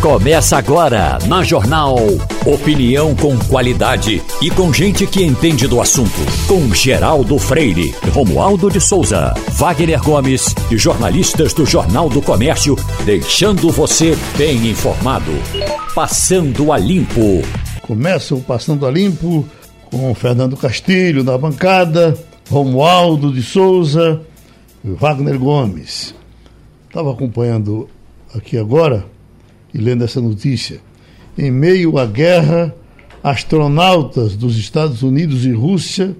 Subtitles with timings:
[0.00, 1.96] Começa agora na Jornal.
[2.46, 6.20] Opinião com qualidade e com gente que entende do assunto.
[6.46, 13.72] Com Geraldo Freire, Romualdo de Souza, Wagner Gomes e jornalistas do Jornal do Comércio, deixando
[13.72, 15.32] você bem informado.
[15.92, 17.42] Passando a Limpo.
[17.82, 19.44] Começa o Passando a Limpo
[19.90, 22.16] com Fernando Castilho na bancada,
[22.48, 24.20] Romualdo de Souza
[24.84, 26.14] e Wagner Gomes.
[26.86, 27.88] Estava acompanhando
[28.32, 29.17] aqui agora
[29.78, 30.80] e lendo essa notícia.
[31.36, 32.72] Em meio à guerra,
[33.22, 36.16] astronautas dos Estados Unidos e Rússia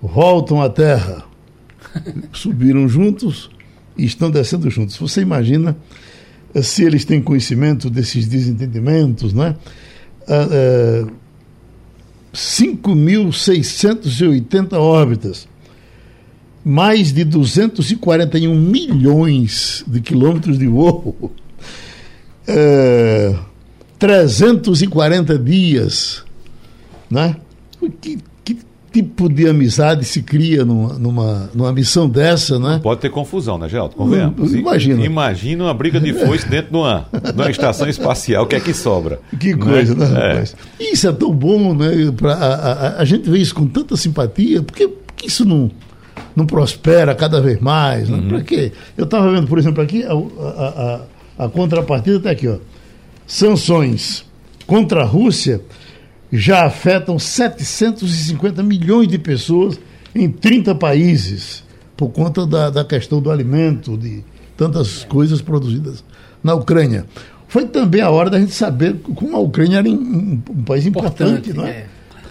[0.00, 1.24] voltam à Terra.
[2.32, 3.50] Subiram juntos
[3.98, 4.96] e estão descendo juntos.
[4.96, 5.76] Você imagina
[6.54, 9.56] eh, se eles têm conhecimento desses desentendimentos, né?
[10.28, 11.06] Ah, é,
[12.34, 15.46] 5.680 órbitas,
[16.64, 21.32] mais de 241 milhões de quilômetros de voo
[22.48, 23.34] é,
[23.98, 26.24] 340 dias,
[27.10, 27.36] né?
[28.00, 28.58] Que, que,
[28.92, 32.80] tipo de amizade se cria numa, numa, numa missão dessa, né?
[32.82, 33.94] Pode ter confusão, né, Geraldo?
[33.94, 34.54] Convenhamos.
[34.54, 35.04] Imagina.
[35.04, 38.60] Imagina uma briga de foice dentro de uma, de uma estação espacial, o que é
[38.60, 39.20] que sobra?
[39.38, 40.56] Que coisa, né, né rapaz?
[40.80, 40.84] É.
[40.84, 41.90] Isso é tão bom, né?
[42.16, 45.70] Pra, a, a, a, gente vê isso com tanta simpatia, porque, porque isso não,
[46.34, 48.16] não prospera cada vez mais, né?
[48.16, 48.28] Uhum.
[48.28, 48.72] Para quê?
[48.96, 51.00] Eu estava vendo, por exemplo, aqui a, a
[51.38, 52.58] a contrapartida está aqui, ó.
[53.26, 54.24] Sanções
[54.66, 55.60] contra a Rússia
[56.32, 59.78] já afetam 750 milhões de pessoas
[60.14, 61.64] em 30 países
[61.96, 64.22] por conta da, da questão do alimento, de
[64.56, 66.04] tantas coisas produzidas
[66.42, 67.06] na Ucrânia.
[67.48, 71.50] Foi também a hora da gente saber como a Ucrânia era um, um país importante,
[71.50, 71.86] importante não é?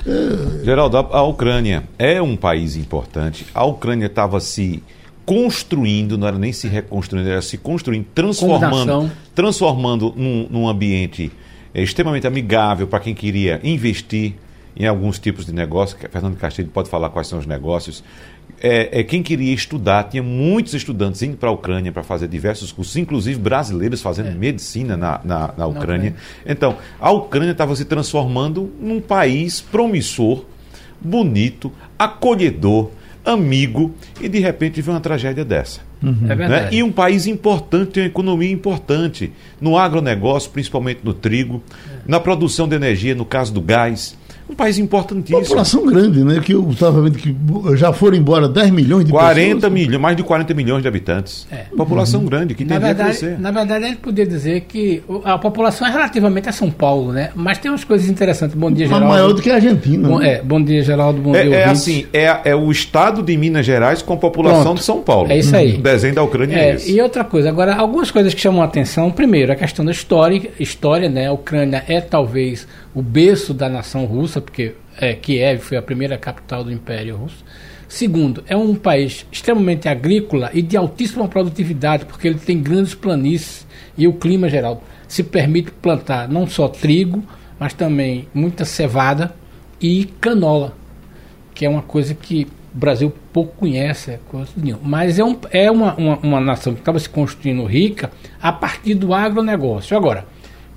[0.06, 0.64] é.
[0.64, 3.46] Geraldo, a, a Ucrânia é um país importante.
[3.54, 4.84] A Ucrânia estava se
[5.26, 11.32] construindo, não era nem se reconstruindo, era se construindo, transformando, transformando num, num ambiente
[11.74, 14.36] é, extremamente amigável para quem queria investir
[14.78, 16.00] em alguns tipos de negócios.
[16.12, 18.04] Fernando Castilho pode falar quais são os negócios.
[18.62, 22.72] É, é, quem queria estudar, tinha muitos estudantes indo para a Ucrânia para fazer diversos
[22.72, 24.32] cursos, inclusive brasileiros fazendo é.
[24.32, 26.16] medicina na, na, na Ucrânia.
[26.46, 30.46] Então, a Ucrânia estava se transformando num país promissor,
[31.02, 32.92] bonito, acolhedor
[33.26, 35.82] amigo e de repente vê uma tragédia dessa.
[36.04, 36.30] Uhum.
[36.30, 36.70] É né?
[36.72, 42.00] E um país importante, tem uma economia importante no agronegócio, principalmente no trigo, é.
[42.06, 44.16] na produção de energia, no caso do gás
[44.50, 45.42] um país importantíssimo.
[45.42, 46.40] População grande, né?
[46.40, 47.36] Que eu estava vendo que
[47.76, 49.74] já foram embora 10 milhões de 40 pessoas.
[49.74, 51.48] milhões, mais de 40 milhões de habitantes.
[51.52, 51.66] É.
[51.76, 52.28] População uhum.
[52.28, 53.40] grande, que tem a crescer.
[53.40, 57.32] Na verdade, a gente poderia dizer que a população é relativamente a São Paulo, né?
[57.36, 58.56] Mas tem umas coisas interessantes.
[58.56, 59.08] Bom dia, Geraldo.
[59.08, 60.08] maior do que a Argentina.
[60.08, 60.34] Bom, né?
[60.34, 61.22] é, bom dia, Geraldo.
[61.22, 64.64] Bom é, dia, É assim, é, é o estado de Minas Gerais com a população
[64.64, 64.78] Pronto.
[64.78, 65.32] de São Paulo.
[65.32, 65.76] É isso aí.
[65.76, 66.92] O desenho da Ucrânia é, é esse.
[66.92, 69.10] E outra coisa, agora, algumas coisas que chamam a atenção.
[69.10, 70.52] Primeiro, a questão da história.
[70.60, 71.28] História, né?
[71.28, 76.18] A Ucrânia é talvez o berço da nação russa, porque é, Kiev foi a primeira
[76.18, 77.44] capital do Império Russo.
[77.88, 83.66] Segundo, é um país extremamente agrícola e de altíssima produtividade, porque ele tem grandes planícies
[83.98, 87.24] e o clima geral se permite plantar não só trigo,
[87.60, 89.34] mas também muita cevada
[89.80, 90.76] e canola,
[91.54, 94.20] que é uma coisa que o Brasil pouco conhece, é
[94.84, 98.96] mas é, um, é uma, uma, uma nação que estava se construindo rica a partir
[98.96, 99.96] do agronegócio.
[99.96, 100.26] Agora,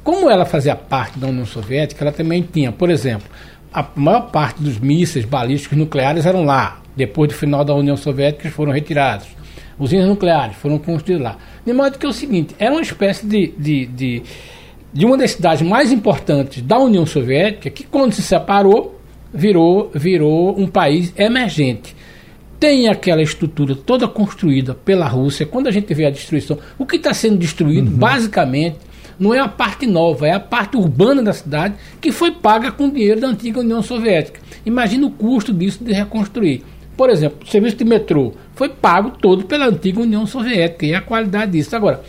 [0.09, 3.29] como ela fazia parte da União Soviética, ela também tinha, por exemplo,
[3.71, 6.81] a maior parte dos mísseis balísticos nucleares eram lá.
[6.97, 9.27] Depois do final da União Soviética, foram retirados.
[9.79, 11.37] Usinas nucleares foram construídas lá.
[11.63, 14.23] De modo que é o seguinte: era uma espécie de, de, de,
[14.95, 18.99] de uma das cidades mais importantes da União Soviética, que quando se separou,
[19.31, 21.95] virou, virou um país emergente
[22.59, 25.47] tem aquela estrutura toda construída pela Rússia.
[25.47, 27.97] Quando a gente vê a destruição, o que está sendo destruído, uhum.
[27.97, 28.88] basicamente,
[29.19, 32.89] não é a parte nova, é a parte urbana da cidade que foi paga com
[32.89, 34.41] dinheiro da antiga União Soviética.
[34.65, 36.65] Imagina o custo disso de reconstruir.
[36.97, 41.01] Por exemplo, o serviço de metrô foi pago todo pela antiga União Soviética e a
[41.01, 41.75] qualidade disso.
[41.75, 42.03] Agora,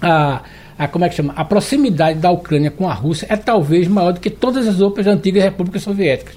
[0.00, 0.42] a,
[0.78, 1.32] a, como é que chama?
[1.36, 5.06] A proximidade da Ucrânia com a Rússia é talvez maior do que todas as outras
[5.06, 6.36] antigas repúblicas soviéticas.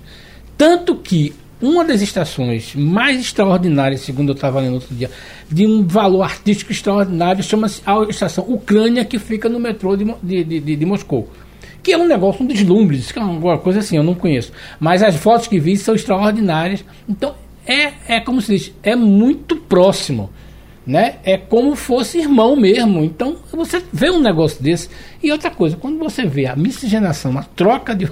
[0.57, 5.09] Tanto que uma das estações mais extraordinárias, segundo eu estava lendo outro dia,
[5.49, 10.43] de um valor artístico extraordinário, chama-se a estação Ucrânia, que fica no metrô de, de,
[10.43, 11.29] de, de Moscou.
[11.81, 14.51] Que é um negócio, um deslumbre, que é uma coisa assim, eu não conheço.
[14.79, 16.83] Mas as fotos que vi são extraordinárias.
[17.07, 17.33] Então,
[17.65, 20.29] é, é como se diz, é muito próximo
[20.87, 21.15] né?
[21.25, 23.03] É como fosse irmão mesmo.
[23.03, 24.89] Então, você vê um negócio desse.
[25.21, 28.09] E outra coisa, quando você vê a miscigenação, a troca de,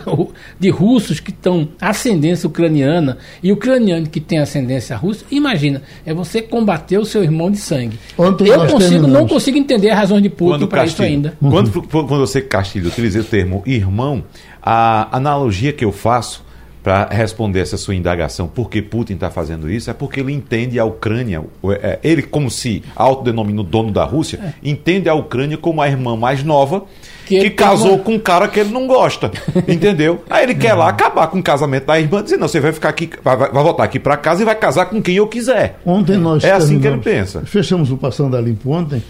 [0.59, 6.41] de russos que estão ascendência ucraniana e ucraniano que tem ascendência russa, imagina, é você
[6.41, 7.97] combater o seu irmão de sangue.
[8.17, 11.37] Ontem Eu consigo, não consigo entender as razões de Putin para isso ainda.
[11.39, 14.23] Quando, quando você, Castilho, utiliza o termo irmão,
[14.61, 16.44] a analogia que eu faço
[16.85, 20.77] para responder essa sua indagação, por que Putin está fazendo isso, é porque ele entende
[20.77, 21.43] a Ucrânia,
[21.81, 24.53] é, ele como se autodenomina o dono da Rússia, é.
[24.63, 26.85] entende a Ucrânia como a irmã mais nova
[27.25, 28.03] que, que casou uma...
[28.03, 29.31] com um cara que ele não gosta,
[29.67, 30.23] entendeu?
[30.29, 32.89] Aí ele quer lá acabar com o casamento da irmã, dizendo, não, você vai ficar
[32.89, 35.79] aqui, vai, vai voltar aqui para casa e vai casar com quem eu quiser.
[35.83, 37.41] Ontem nós É assim que ele pensa.
[37.47, 39.01] Fechamos o Passando a Limpo ontem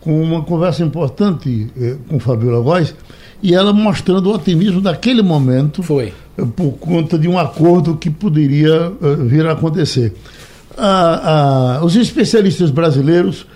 [0.00, 2.94] com uma conversa importante eh, com Fabiola Góes,
[3.44, 5.82] e ela mostrando o otimismo daquele momento.
[5.82, 6.14] Foi.
[6.56, 10.14] Por conta de um acordo que poderia uh, vir a acontecer.
[10.78, 13.46] Ah, ah, os especialistas brasileiros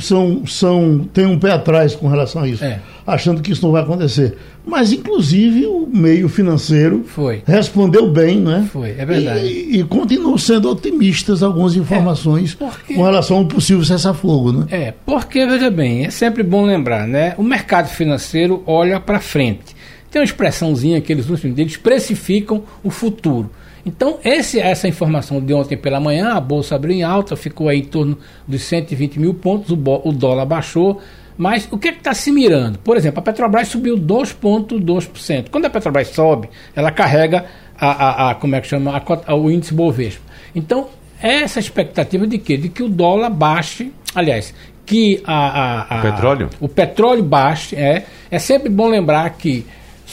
[0.00, 2.80] são, são, têm um pé atrás com relação a isso, é.
[3.06, 4.36] achando que isso não vai acontecer.
[4.64, 7.42] Mas, inclusive, o meio financeiro Foi.
[7.44, 8.68] respondeu bem, né?
[8.72, 9.44] Foi, é verdade.
[9.44, 12.94] E, e continuam sendo otimistas algumas informações é, porque...
[12.94, 14.66] com relação ao possível cessar-fogo, né?
[14.70, 17.34] É, porque, veja bem, é sempre bom lembrar, né?
[17.36, 19.74] O mercado financeiro olha para frente.
[20.10, 23.50] Tem uma expressãozinha que eles usam, eles precificam o futuro.
[23.84, 27.80] Então, esse, essa informação de ontem pela manhã, a bolsa abriu em alta, ficou aí
[27.80, 31.00] em torno dos 120 mil pontos, o, o dólar baixou.
[31.36, 32.78] Mas o que é está se mirando?
[32.78, 35.46] Por exemplo, a Petrobras subiu 2,2%.
[35.50, 37.46] Quando a Petrobras sobe, ela carrega
[37.76, 40.22] a, a, a como é que chama, a, o índice Bovespa.
[40.54, 40.88] Então,
[41.20, 42.56] essa expectativa de quê?
[42.56, 46.50] De que o dólar baixe, aliás, que a, a, a petróleo?
[46.60, 47.74] o petróleo baixe.
[47.76, 49.64] É, é sempre bom lembrar que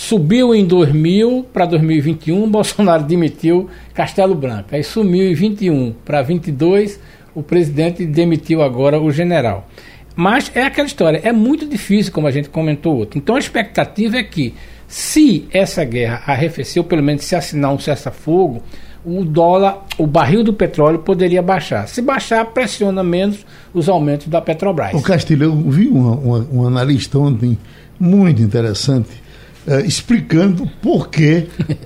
[0.01, 4.69] Subiu em 2000 para 2021, Bolsonaro demitiu Castelo Branco.
[4.71, 6.97] Aí sumiu em 21 para 22,
[7.35, 9.67] o presidente demitiu agora o general.
[10.15, 13.17] Mas é aquela história, é muito difícil, como a gente comentou outro.
[13.19, 14.55] Então a expectativa é que,
[14.87, 18.63] se essa guerra arrefeceu, pelo menos se assinar um cessar-fogo,
[19.03, 21.89] o dólar, o barril do petróleo poderia baixar.
[21.89, 24.93] Se baixar, pressiona menos os aumentos da Petrobras.
[24.93, 27.57] O Castilho, eu vi um analista ontem
[27.99, 29.27] muito interessante
[29.69, 31.45] eh, explicando por que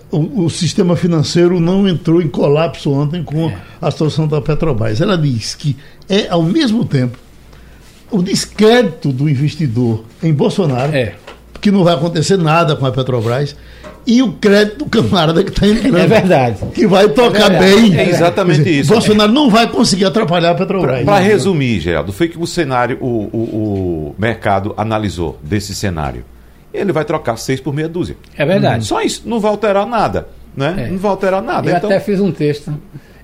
[0.10, 3.58] o, o, sistema financeiro não entrou em colapso ontem com é.
[3.82, 5.02] a situação da Petrobras.
[5.02, 5.76] Ela diz que
[6.08, 7.18] é, ao mesmo tempo,
[8.10, 11.16] o descrédito do investidor em Bolsonaro, é.
[11.60, 13.54] que não vai acontecer nada com a Petrobras,
[14.08, 15.98] e o crédito do camarada que está entrando.
[15.98, 16.58] É verdade.
[16.74, 18.00] Que vai tocar é bem.
[18.00, 18.94] É exatamente dizer, isso.
[18.94, 21.04] Bolsonaro não vai conseguir atrapalhar a Petrobras.
[21.04, 26.24] Para resumir, Geraldo, foi que o cenário, o, o, o mercado analisou desse cenário
[26.74, 28.18] ele vai trocar seis por meia dúzia.
[28.36, 28.86] É verdade.
[28.86, 30.28] Só isso, não vai alterar nada.
[30.56, 30.86] Né?
[30.88, 30.90] É.
[30.90, 31.70] Não vai alterar nada.
[31.70, 31.90] Eu então...
[31.90, 32.74] até fiz um texto,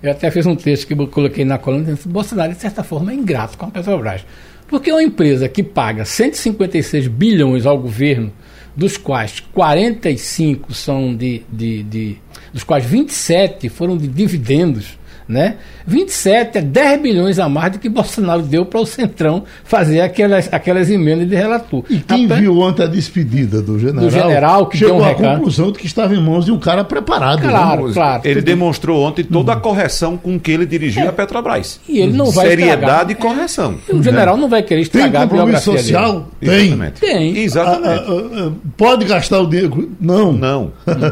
[0.02, 3.12] eu até fiz um texto que eu coloquei na coluna, que Bolsonaro, de certa forma,
[3.12, 4.26] é ingrato com a Petrobras.
[4.68, 8.32] Porque uma empresa que paga 156 bilhões ao governo,
[8.76, 12.18] dos quais 45 são de, de, de
[12.54, 14.99] dos quais 27 foram de dividendos,
[15.30, 15.58] né?
[15.86, 20.52] 27 é 10 bilhões a mais do que Bolsonaro deu para o Centrão fazer aquelas,
[20.52, 21.84] aquelas emendas de relator.
[21.88, 22.38] E quem Até...
[22.38, 26.16] viu ontem a despedida do general, do general que chegou à conclusão de que estava
[26.16, 27.42] em mãos de um cara preparado.
[27.42, 27.94] Claro, né?
[27.94, 28.22] claro.
[28.26, 31.08] Ele demonstrou ontem toda a correção com que ele dirigiu é.
[31.08, 31.80] a Petrobras.
[31.88, 33.12] E ele não vai Seriedade estragar.
[33.12, 33.76] e correção.
[33.88, 33.94] É.
[33.94, 36.28] O general não vai querer estragar Tem compromisso social?
[36.40, 36.50] Tem.
[36.50, 37.00] Exatamente.
[37.00, 37.38] Tem.
[37.38, 37.88] Exatamente.
[37.88, 39.92] Ah, ah, ah, pode gastar o dinheiro?
[40.02, 40.34] Não.
[40.34, 40.72] Não.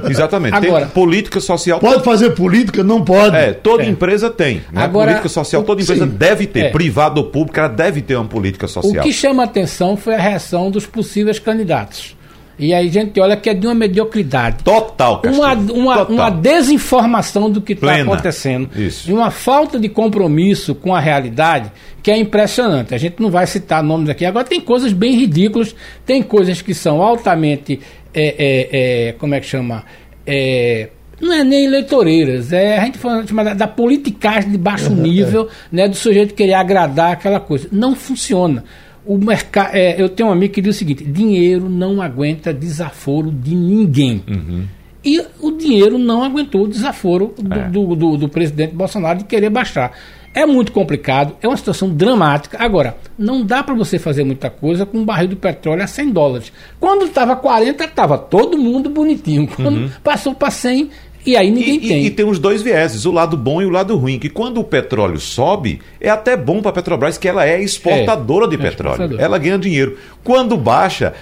[0.10, 0.56] Exatamente.
[0.56, 1.80] Agora, Tem política social.
[1.80, 2.84] Pode fazer política?
[2.84, 3.36] Não pode.
[3.36, 3.90] É, toda é.
[3.90, 4.62] empresa tem.
[4.72, 4.84] Né?
[4.84, 6.70] Agora, política social, toda empresa sim, deve ter, é.
[6.70, 9.04] privada ou pública, ela deve ter uma política social.
[9.04, 12.18] O que chama atenção foi a reação dos possíveis candidatos.
[12.60, 14.64] E aí a gente olha que é de uma mediocridade.
[14.64, 16.16] Total, uma, uma, Total.
[16.16, 18.70] uma desinformação do que está acontecendo.
[18.76, 19.10] Isso.
[19.10, 21.72] E uma falta de compromisso com a realidade
[22.02, 22.96] que é impressionante.
[22.96, 24.26] A gente não vai citar nomes aqui.
[24.26, 27.80] Agora tem coisas bem ridículas, tem coisas que são altamente.
[28.14, 29.84] É, é, é, como é que chama?
[30.26, 35.48] É, não é nem eleitoreiras, é a gente falando da, da politicagem de baixo nível,
[35.72, 37.68] né, do sujeito querer agradar aquela coisa.
[37.72, 38.64] Não funciona.
[39.06, 43.32] O mercado, é, eu tenho um amigo que diz o seguinte: dinheiro não aguenta desaforo
[43.32, 44.22] de ninguém.
[44.28, 44.66] Uhum.
[45.04, 47.70] E o dinheiro não aguentou o desaforo do, é.
[47.70, 49.94] do, do, do presidente Bolsonaro de querer baixar.
[50.34, 52.58] É muito complicado, é uma situação dramática.
[52.60, 56.12] Agora, não dá para você fazer muita coisa com um barril de petróleo a 100
[56.12, 56.54] dólares.
[56.80, 59.48] Quando estava 40, estava todo mundo bonitinho.
[59.48, 59.90] Quando uhum.
[60.04, 60.92] passou para 100,
[61.28, 62.04] E aí ninguém e, tem.
[62.04, 64.18] E, e, tem os dois vieses, o lado bom e o lado ruim.
[64.18, 68.46] Que quando o petróleo sobe, é até bom para a Petrobras que ela é exportadora
[68.46, 69.20] é, de é petróleo.
[69.20, 69.98] Ela ganha dinheiro.
[70.24, 71.14] Quando baixa,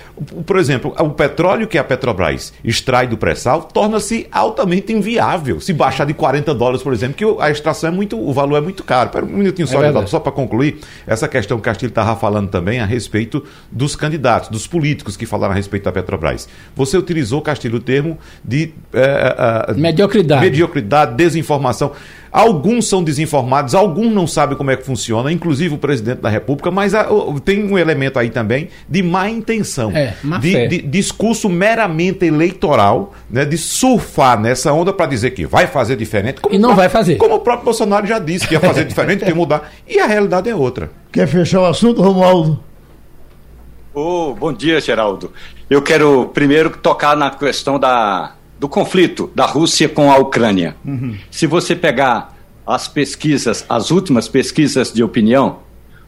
[0.46, 5.60] por exemplo, o petróleo que a Petrobras extrai do pré-sal torna-se altamente inviável.
[5.60, 8.62] Se baixar de 40 dólares, por exemplo, que a extração é muito, o valor é
[8.62, 9.10] muito caro.
[9.10, 12.50] Pera um minutinho só, é só para concluir, essa questão que o Castilho estava falando
[12.50, 16.48] também a respeito dos candidatos, dos políticos que falaram a respeito da Petrobras.
[16.76, 18.72] Você utilizou, Castilho, o termo de.
[18.94, 20.42] É, é, mediocridade.
[20.42, 21.92] Mediocridade, desinformação.
[22.32, 26.70] Alguns são desinformados, alguns não sabem como é que funciona, inclusive o presidente da República,
[26.70, 27.08] mas a,
[27.46, 33.14] tem um elemento aí também de má intenção, é, má de, de, discurso meramente eleitoral,
[33.30, 36.42] né, de surfar nessa onda para dizer que vai fazer diferente.
[36.52, 37.16] e não vai fazer.
[37.16, 39.72] Como o próprio Bolsonaro já disse que ia fazer diferente, que ia mudar.
[39.88, 40.92] E a realidade é outra.
[41.14, 42.62] Quer fechar o assunto, Romualdo?
[43.94, 45.32] Oh, bom dia, Geraldo.
[45.70, 50.76] Eu quero primeiro tocar na questão da, do conflito da Rússia com a Ucrânia.
[50.86, 51.18] Uhum.
[51.30, 52.36] Se você pegar
[52.66, 55.60] as pesquisas, as últimas pesquisas de opinião,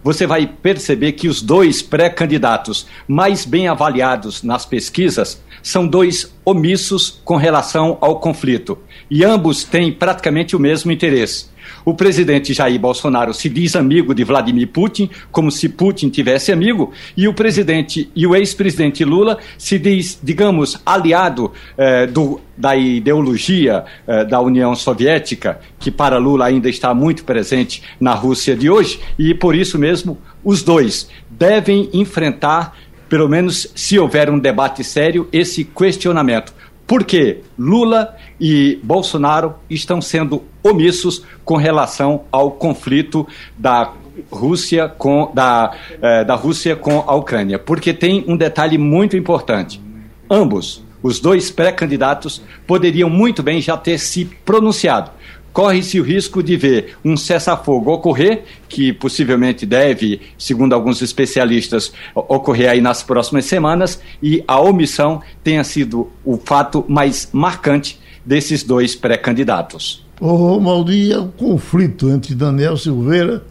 [0.04, 7.22] você vai perceber que os dois pré-candidatos mais bem avaliados nas pesquisas são dois omissos
[7.26, 8.78] com relação ao conflito.
[9.12, 11.48] E ambos têm praticamente o mesmo interesse.
[11.88, 16.92] O presidente Jair Bolsonaro se diz amigo de Vladimir Putin, como se Putin tivesse amigo,
[17.16, 23.86] e o presidente e o ex-presidente Lula se diz, digamos, aliado eh, do, da ideologia
[24.06, 29.00] eh, da União Soviética, que para Lula ainda está muito presente na Rússia de hoje,
[29.18, 32.76] e por isso mesmo os dois devem enfrentar
[33.08, 36.54] pelo menos se houver um debate sério, esse questionamento.
[36.88, 43.28] Por que Lula e Bolsonaro estão sendo omissos com relação ao conflito
[43.58, 43.92] da
[44.32, 47.60] Rússia com, da, eh, da Rússia com a Ucrânia?
[47.60, 49.82] Porque tem um detalhe muito importante.
[50.30, 55.12] Ambos, os dois pré-candidatos, poderiam muito bem já ter se pronunciado
[55.58, 62.70] corre-se o risco de ver um cessar-fogo ocorrer, que possivelmente deve, segundo alguns especialistas, ocorrer
[62.70, 68.96] aí nas próximas semanas, e a omissão tenha sido o fato mais marcante desses dois
[68.96, 70.06] pré-candidatos.
[70.22, 73.44] Ô, Romaldo, e o conflito entre Daniel Silveira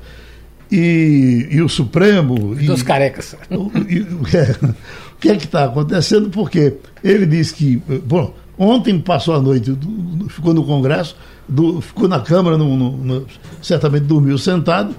[0.70, 2.54] e, e o Supremo?
[2.54, 3.34] Dos carecas.
[3.50, 6.30] O, e, é, o que é que está acontecendo?
[6.30, 7.82] Porque ele disse que.
[8.04, 9.76] Bom, ontem passou a noite,
[10.28, 11.16] ficou no Congresso
[11.48, 13.26] do, ficou na Câmara, no, no, no,
[13.62, 14.94] certamente dormiu sentado,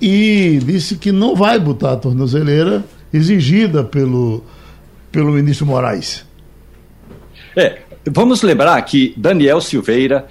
[0.00, 4.42] e disse que não vai botar a tornozeleira exigida pelo,
[5.10, 6.24] pelo ministro Moraes.
[7.56, 7.80] É,
[8.10, 10.26] vamos lembrar que Daniel Silveira,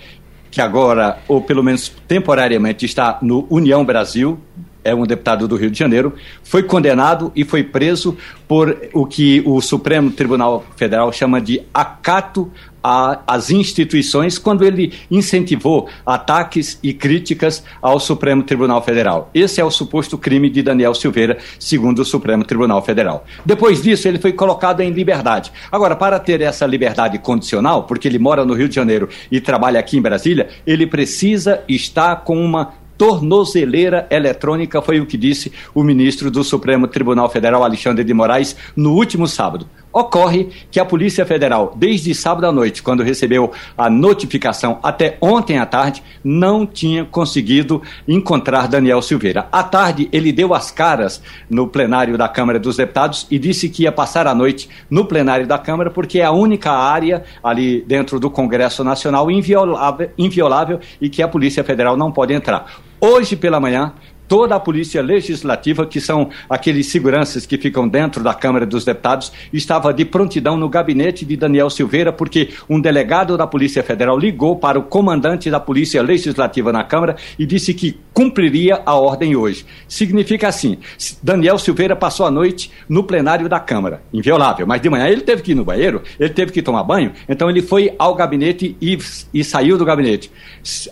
[0.49, 4.39] que agora, ou pelo menos temporariamente, está no União Brasil,
[4.83, 9.41] é um deputado do Rio de Janeiro, foi condenado e foi preso por o que
[9.45, 12.51] o Supremo Tribunal Federal chama de acato
[12.83, 19.29] às instituições quando ele incentivou ataques e críticas ao Supremo Tribunal Federal.
[19.33, 23.25] Esse é o suposto crime de Daniel Silveira, segundo o Supremo Tribunal Federal.
[23.45, 25.51] Depois disso, ele foi colocado em liberdade.
[25.71, 29.79] Agora, para ter essa liberdade condicional, porque ele mora no Rio de Janeiro e trabalha
[29.79, 35.83] aqui em Brasília, ele precisa estar com uma tornozeleira eletrônica, foi o que disse o
[35.83, 39.67] ministro do Supremo Tribunal Federal, Alexandre de Moraes, no último sábado.
[39.93, 45.57] Ocorre que a Polícia Federal, desde sábado à noite, quando recebeu a notificação, até ontem
[45.57, 49.47] à tarde, não tinha conseguido encontrar Daniel Silveira.
[49.51, 53.83] À tarde, ele deu as caras no plenário da Câmara dos Deputados e disse que
[53.83, 58.19] ia passar a noite no plenário da Câmara, porque é a única área ali dentro
[58.19, 62.65] do Congresso Nacional inviolável, inviolável e que a Polícia Federal não pode entrar.
[62.99, 63.93] Hoje pela manhã,
[64.31, 69.29] toda a polícia legislativa, que são aqueles seguranças que ficam dentro da Câmara dos Deputados,
[69.51, 74.55] estava de prontidão no gabinete de Daniel Silveira, porque um delegado da Polícia Federal ligou
[74.55, 79.65] para o comandante da Polícia Legislativa na Câmara e disse que cumpriria a ordem hoje.
[79.85, 80.77] Significa assim:
[81.21, 85.41] Daniel Silveira passou a noite no plenário da Câmara, inviolável, mas de manhã ele teve
[85.41, 88.97] que ir no banheiro, ele teve que tomar banho, então ele foi ao gabinete e,
[89.33, 90.31] e saiu do gabinete.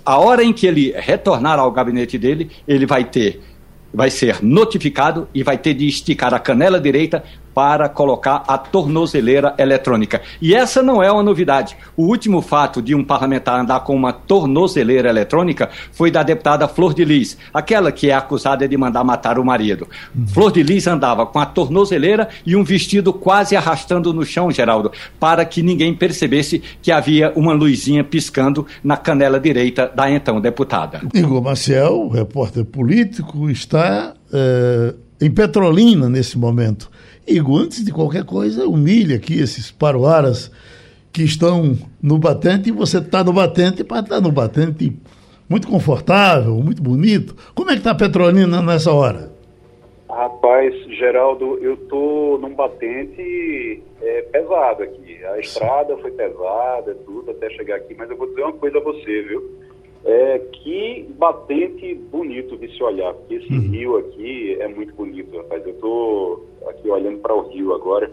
[0.05, 3.28] A hora em que ele retornar ao gabinete dele, ele vai ter
[3.93, 7.23] vai ser notificado e vai ter de esticar a canela direita
[7.59, 10.21] para colocar a tornozeleira eletrônica.
[10.41, 11.75] E essa não é uma novidade.
[11.97, 16.93] O último fato de um parlamentar andar com uma tornozeleira eletrônica foi da deputada Flor
[16.93, 19.89] de Lis, aquela que é acusada de mandar matar o marido.
[20.33, 24.93] Flor de Lis andava com a tornozeleira e um vestido quase arrastando no chão, Geraldo,
[25.19, 31.01] para que ninguém percebesse que havia uma luzinha piscando na canela direita da então deputada.
[31.13, 36.89] Igor Maciel, repórter político, está é, em Petrolina nesse momento.
[37.29, 40.51] Igor, antes de qualquer coisa, humilha aqui esses paroaras
[41.11, 44.97] que estão no batente e você está no batente para estar tá no batente
[45.49, 47.35] muito confortável, muito bonito.
[47.55, 49.31] Como é que está a Petrolina nessa hora?
[50.09, 55.23] Rapaz, Geraldo, eu tô num batente é, pesado aqui.
[55.25, 58.81] A estrada foi pesada, tudo até chegar aqui, mas eu vou dizer uma coisa a
[58.81, 59.51] você, viu?
[60.05, 63.69] É, que batente bonito de se olhar, porque esse uhum.
[63.69, 65.65] rio aqui é muito bonito, rapaz.
[65.65, 68.11] Eu tô aqui olhando para o rio agora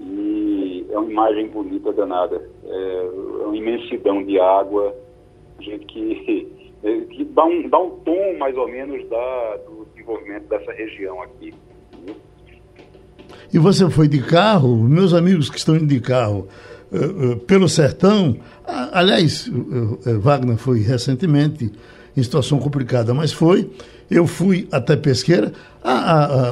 [0.00, 2.48] e é uma imagem bonita danada.
[2.64, 3.06] É,
[3.42, 4.94] é uma imensidão de água,
[5.60, 6.48] gente que,
[7.10, 11.54] que dá, um, dá um tom mais ou menos da, do desenvolvimento dessa região aqui.
[13.52, 14.76] E você foi de carro?
[14.76, 16.48] Meus amigos que estão indo de carro
[16.90, 18.36] uh, uh, pelo sertão,
[18.92, 21.70] aliás, uh, Wagner foi recentemente
[22.16, 23.70] em situação complicada, mas foi
[24.10, 25.52] eu fui até Pesqueira.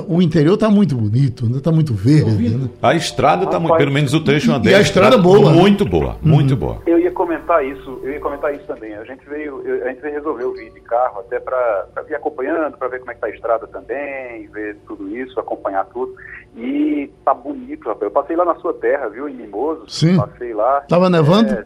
[0.08, 1.74] o interior está muito bonito, está né?
[1.74, 2.50] muito verde.
[2.50, 2.68] Né?
[2.82, 4.72] A estrada está muito, pelo menos o trecho andei.
[4.72, 5.50] E a estrada boa.
[5.50, 6.30] Muito boa, uhum.
[6.30, 6.78] muito boa.
[6.86, 8.94] Eu ia comentar isso, eu ia comentar isso também.
[8.94, 12.88] A gente veio, a gente veio resolver vir de carro até para vir acompanhando, para
[12.88, 16.14] ver como é que está a estrada também, ver tudo isso, acompanhar tudo.
[16.56, 18.02] E tá bonito, rapaz.
[18.02, 19.84] Eu passei lá na sua terra, viu, em Mimoso.
[19.88, 20.16] Sim.
[20.16, 20.82] Passei lá.
[20.82, 21.54] Tava nevando?
[21.54, 21.64] É,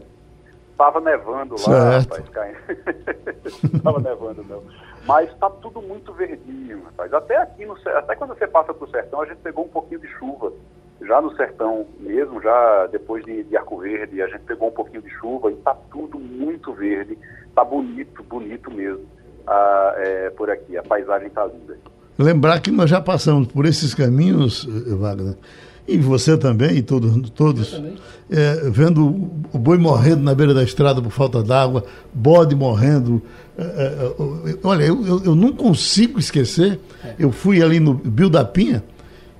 [0.77, 2.13] tava nevando lá, certo.
[2.13, 2.57] rapaz,
[3.83, 4.61] tava nevando, não.
[5.07, 7.13] Mas está tudo muito verdinho, rapaz.
[7.13, 10.01] Até aqui, no, até quando você passa para o sertão, a gente pegou um pouquinho
[10.01, 10.51] de chuva.
[11.01, 15.01] Já no sertão mesmo, já depois de, de Arco Verde, a gente pegou um pouquinho
[15.01, 17.17] de chuva e está tudo muito verde.
[17.47, 19.05] Está bonito, bonito mesmo
[19.97, 20.77] é, por aqui.
[20.77, 21.77] A paisagem está linda.
[22.17, 25.35] Lembrar que nós já passamos por esses caminhos, eh, Wagner,
[25.87, 27.81] e você também, e todos, todos
[28.29, 29.05] é, vendo
[29.53, 33.21] o boi morrendo na beira da estrada por falta d'água, bode morrendo.
[33.57, 37.15] É, é, olha, eu, eu, eu, não consigo esquecer, é.
[37.17, 38.83] eu fui ali no Bio da Pinha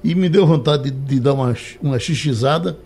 [0.03, 2.77] e me deu vontade de, de dar uma, uma xixizada.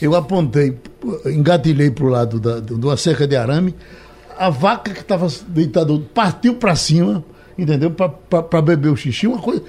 [0.00, 0.76] Eu apontei,
[1.24, 3.74] engatilhei para o lado da, de uma cerca de arame,
[4.38, 7.24] a vaca que estava deitada partiu para cima,
[7.58, 7.90] entendeu?
[7.90, 9.62] Para beber o xixi, uma coisa.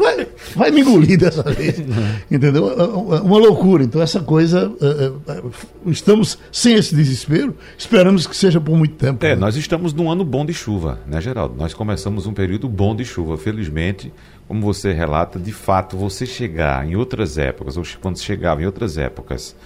[0.00, 1.82] Vai, vai me engolir dessa vez.
[2.30, 2.70] Entendeu?
[2.70, 3.84] É, é, uma loucura.
[3.84, 4.72] Então, essa coisa.
[4.80, 5.42] É,
[5.86, 9.24] estamos sem esse desespero, esperamos que seja por muito tempo.
[9.24, 9.36] É, né?
[9.36, 11.54] nós estamos num ano bom de chuva, né, Geraldo?
[11.56, 13.36] Nós começamos um período bom de chuva.
[13.36, 14.12] Felizmente,
[14.48, 18.98] como você relata, de fato, você chegar em outras épocas, ou quando chegava em outras
[18.98, 19.56] épocas,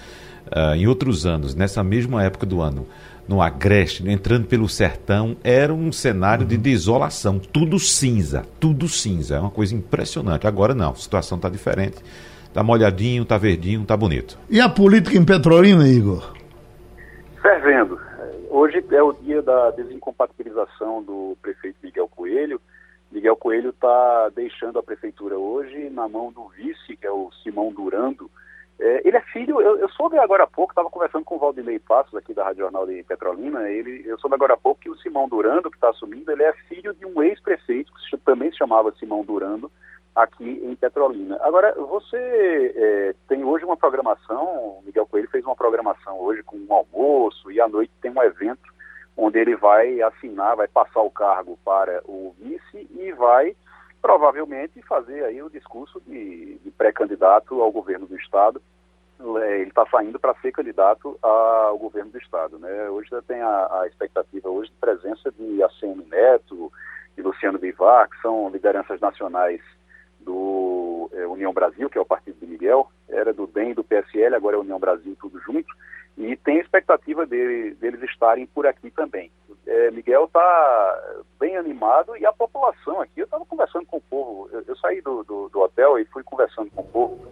[0.47, 2.87] uh, em outros anos, nessa mesma época do ano
[3.29, 6.49] no Agreste, entrando pelo sertão, era um cenário uhum.
[6.49, 10.47] de desolação, tudo cinza, tudo cinza, é uma coisa impressionante.
[10.47, 11.97] Agora não, a situação está diferente,
[12.45, 14.39] está molhadinho, está verdinho, está bonito.
[14.49, 16.35] E a política em Petrolina, Igor?
[17.43, 17.99] Fervendo.
[18.49, 22.61] Hoje é o dia da desincompatibilização do prefeito Miguel Coelho.
[23.13, 27.73] Miguel Coelho está deixando a prefeitura hoje na mão do vice, que é o Simão
[27.73, 28.31] Durando,
[28.79, 31.79] é, ele é filho, eu, eu, soube agora há pouco, estava conversando com o Valdinei
[31.79, 34.97] Passos aqui da Rádio Jornal de Petrolina, ele, eu soube agora há pouco que o
[34.99, 38.93] Simão Durando, que está assumindo, ele é filho de um ex-prefeito, que também se chamava
[38.93, 39.71] Simão Durando,
[40.15, 41.39] aqui em Petrolina.
[41.43, 46.57] Agora, você é, tem hoje uma programação, o Miguel Coelho fez uma programação hoje com
[46.57, 48.75] um almoço e à noite tem um evento
[49.17, 53.57] onde ele vai assinar, vai passar o cargo para o vice e vai
[54.01, 58.61] provavelmente fazer aí o discurso de, de pré-candidato ao governo do Estado.
[59.43, 62.59] É, ele está saindo para ser candidato ao governo do Estado.
[62.59, 62.91] Né?
[62.91, 66.71] Hoje tem a, a expectativa hoje de presença de ACM Neto,
[67.17, 69.61] e Luciano Bivar, que são lideranças nacionais
[70.21, 73.85] do é, União Brasil, que é o partido de Miguel, era do DEM e do
[73.85, 75.73] PSL, agora é União Brasil, tudo junto,
[76.17, 79.31] e tem expectativa de, deles estarem por aqui também
[79.67, 84.49] é, Miguel está bem animado e a população aqui, eu estava conversando com o povo,
[84.53, 87.27] eu, eu saí do, do, do, hotel e fui conversando com o povo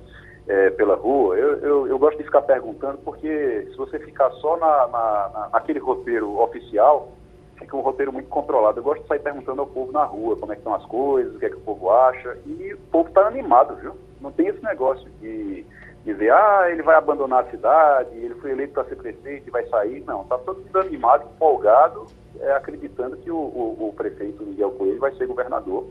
[0.49, 4.57] é, pela rua, eu, eu, eu, gosto de ficar perguntando, porque se você ficar só
[4.57, 7.13] na, na, naquele roteiro oficial,
[7.57, 8.79] fica um roteiro muito controlado.
[8.79, 11.35] Eu gosto de sair perguntando ao povo na rua como é que estão as coisas,
[11.35, 13.97] o que é que o povo acha, e o povo está animado, viu?
[14.21, 15.65] Não tem esse negócio de
[16.05, 19.67] dizer, ah, ele vai abandonar a cidade, ele foi eleito para ser prefeito e vai
[19.67, 20.05] sair.
[20.07, 22.07] Não, está todo mundo animado, empolgado,
[22.41, 25.87] é, acreditando que o, o, o, prefeito Miguel Coelho vai ser governador.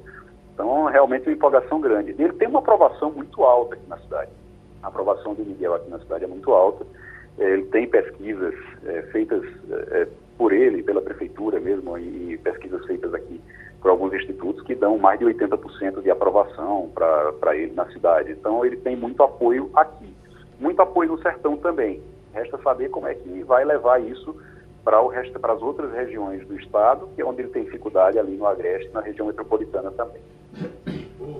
[0.53, 2.11] Então, realmente, uma empolgação grande.
[2.11, 4.31] Ele tem uma aprovação muito alta aqui na cidade.
[4.83, 6.85] A aprovação do Miguel aqui na cidade é muito alta.
[7.39, 8.53] É, ele tem pesquisas
[8.85, 10.07] é, feitas é,
[10.43, 13.39] por ele, pela prefeitura mesmo, e pesquisas feitas aqui
[13.79, 18.33] por alguns institutos que dão mais de 80% de aprovação para ele na cidade.
[18.33, 20.13] Então, ele tem muito apoio aqui.
[20.59, 22.01] Muito apoio no sertão também.
[22.33, 24.35] Resta saber como é que vai levar isso
[24.83, 28.19] para o resto, para as outras regiões do estado, que é onde ele tem dificuldade
[28.19, 30.21] ali no Agreste, na região metropolitana também.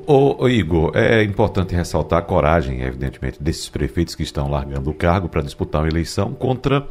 [0.08, 4.94] ô, ô, Igor, é importante ressaltar a coragem, evidentemente, desses prefeitos que estão largando o
[4.94, 6.88] cargo para disputar uma eleição contra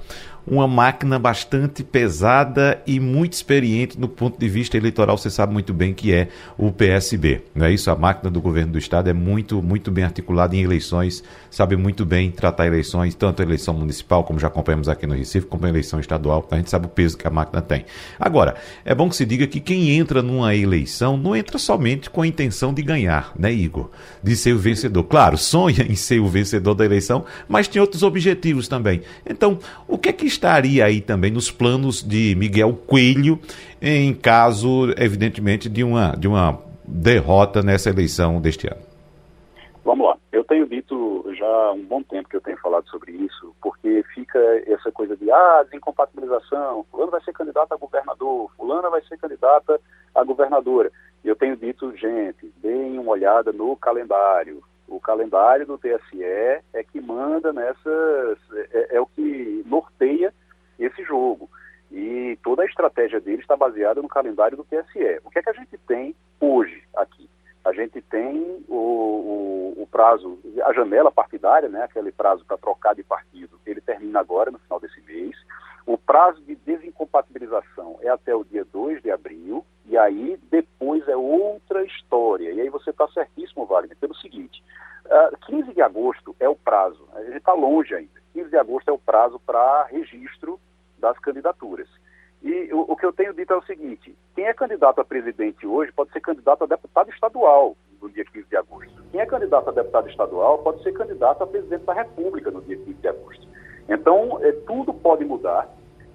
[0.46, 5.72] uma máquina bastante pesada e muito experiente no ponto de vista eleitoral, você sabe muito
[5.72, 6.28] bem que é
[6.58, 7.42] o PSB.
[7.54, 7.90] Não é isso?
[7.90, 12.04] A máquina do governo do estado é muito, muito bem articulada em eleições, sabe muito
[12.04, 15.68] bem tratar eleições, tanto a eleição municipal, como já acompanhamos aqui no Recife, como a
[15.68, 16.46] eleição estadual.
[16.50, 17.84] A gente sabe o peso que a máquina tem.
[18.18, 22.22] Agora, é bom que se diga que quem entra numa eleição não entra somente com
[22.22, 23.90] a intenção de ganhar, né, Igor?
[24.22, 25.04] De ser o vencedor.
[25.04, 29.02] Claro, sonha em ser o vencedor da eleição, mas tem outros objetivos também.
[29.24, 33.38] Então, o que é que estaria aí também nos planos de Miguel Coelho
[33.80, 38.80] em caso, evidentemente, de uma, de uma derrota nessa eleição deste ano?
[39.84, 40.16] Vamos lá.
[40.30, 44.04] Eu tenho dito já há um bom tempo que eu tenho falado sobre isso, porque
[44.14, 49.18] fica essa coisa de ah, desincompatibilização, fulano vai ser candidato a governador, fulana vai ser
[49.18, 49.80] candidata
[50.14, 50.90] a governadora.
[51.24, 54.62] Eu tenho dito, gente, deem uma olhada no calendário,
[54.96, 58.38] o calendário do TSE é que manda nessas,
[58.72, 60.32] é, é, o que norteia
[60.78, 61.48] esse jogo.
[61.90, 65.20] E toda a estratégia dele está baseada no calendário do TSE.
[65.24, 67.28] O que é que a gente tem hoje aqui?
[67.64, 72.94] A gente tem o, o, o prazo, a janela partidária, né, aquele prazo para trocar
[72.94, 75.36] de partido, ele termina agora, no final desse mês.
[75.86, 81.16] O prazo de desincompatibilização é até o dia 2 de abril, e aí depois é
[81.16, 82.50] outra história.
[82.52, 84.62] E aí você está certíssimo, Wagner, pelo seguinte:
[85.06, 88.22] uh, ah, 15 de agosto é o prazo, a gente está longe ainda.
[88.32, 90.58] 15 de agosto é o prazo para registro
[90.98, 91.86] das candidaturas.
[92.42, 95.66] E o, o, que eu tenho dito é o seguinte: quem é candidato a presidente
[95.66, 99.04] hoje pode ser candidato a deputado estadual no dia 15 de agosto.
[99.12, 102.78] Quem é candidato a deputado estadual pode ser candidato a presidente da República no dia
[102.78, 103.46] 15 de agosto.
[103.88, 105.68] Então, é, tudo pode mudar.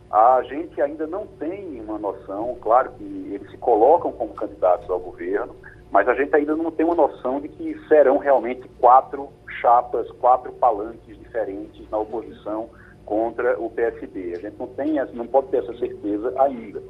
[0.09, 4.99] A gente ainda não tem uma noção, claro que eles se colocam como candidatos ao
[4.99, 5.55] governo,
[5.91, 9.29] mas a gente ainda não tem uma noção de que serão realmente quatro
[9.61, 12.69] chapas, quatro palanques diferentes na oposição
[13.07, 14.33] contra o PSB.
[14.33, 16.83] A gente não tem, não pode ter essa certeza ainda.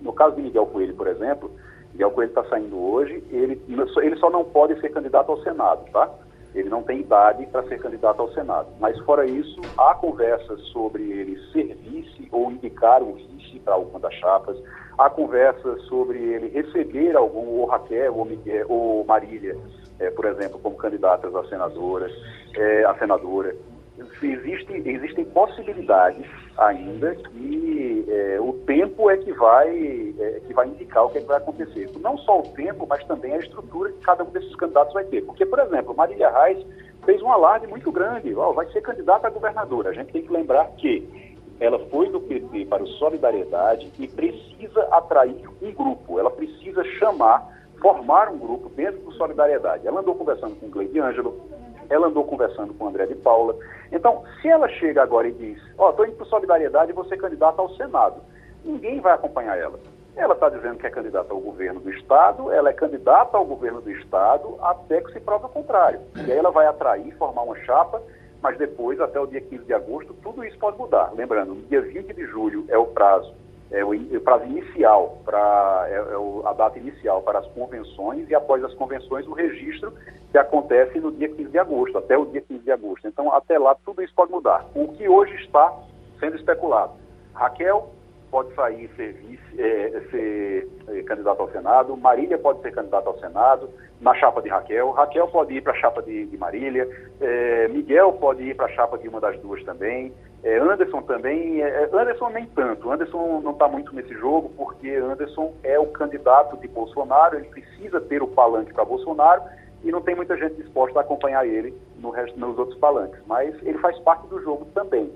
[0.00, 1.50] No caso de Miguel Coelho, por exemplo,
[1.92, 6.08] Miguel Coelho está saindo hoje, ele, ele só não pode ser candidato ao Senado, tá?
[6.54, 8.68] Ele não tem idade para ser candidato ao Senado.
[8.78, 13.98] Mas, fora isso, há conversas sobre ele ser vice ou indicar um vice para alguma
[13.98, 14.56] das chapas.
[14.96, 19.58] Há conversas sobre ele receber algum, ou Raquel ou, Miguel, ou Marília,
[19.98, 22.12] é, por exemplo, como candidatas a senadoras,
[22.56, 23.56] é, a senadora
[23.98, 26.26] existe, existem possibilidades
[26.58, 31.20] ainda que é, o tempo é que vai é, que vai indicar o que, é
[31.20, 31.90] que, vai acontecer.
[32.00, 35.22] Não só o tempo, mas também a estrutura que cada um desses candidatos vai ter.
[35.22, 36.64] Porque, por exemplo, Marília Reis
[37.04, 39.90] fez um alarde muito grande, oh, vai ser candidata a governadora.
[39.90, 44.82] A gente tem que lembrar que ela foi do PT para o Solidariedade e precisa
[44.90, 47.46] atrair um grupo, ela precisa chamar,
[47.80, 49.86] formar um grupo dentro do Solidariedade.
[49.86, 51.40] Ela andou conversando com o Gleide Ângelo,
[51.88, 53.56] ela andou conversando com o André de Paula.
[53.92, 57.04] Então, se ela chega agora e diz, ó, oh, estou indo para Solidariedade e vou
[57.06, 58.20] ser candidata ao Senado,
[58.64, 59.78] ninguém vai acompanhar ela.
[60.16, 63.80] Ela está dizendo que é candidata ao governo do Estado, ela é candidata ao governo
[63.80, 66.00] do Estado até que se prove o contrário.
[66.16, 68.00] E aí ela vai atrair, formar uma chapa,
[68.40, 71.12] mas depois, até o dia 15 de agosto, tudo isso pode mudar.
[71.14, 73.34] Lembrando, no dia 20 de julho é o prazo
[73.74, 78.34] é o, o prazo inicial para é, é a data inicial para as convenções e
[78.34, 79.92] após as convenções o registro
[80.30, 83.06] que acontece no dia 15 de agosto, até o dia 15 de agosto.
[83.06, 84.64] Então, até lá tudo isso pode mudar.
[84.74, 85.72] O que hoje está
[86.18, 86.92] sendo especulado.
[87.34, 87.90] Raquel
[88.30, 93.18] pode sair ser, vice, é, ser é, candidato ao Senado, Marília pode ser candidata ao
[93.20, 96.88] Senado, na chapa de Raquel, Raquel pode ir para a chapa de, de Marília,
[97.20, 100.12] é, Miguel pode ir para a chapa de uma das duas também,
[100.44, 104.90] é, Anderson também, é, é, Anderson nem tanto, Anderson não está muito nesse jogo, porque
[104.90, 109.42] Anderson é o candidato de Bolsonaro, ele precisa ter o palanque para Bolsonaro,
[109.82, 113.54] e não tem muita gente disposta a acompanhar ele no resto, nos outros palanques, mas
[113.62, 115.10] ele faz parte do jogo também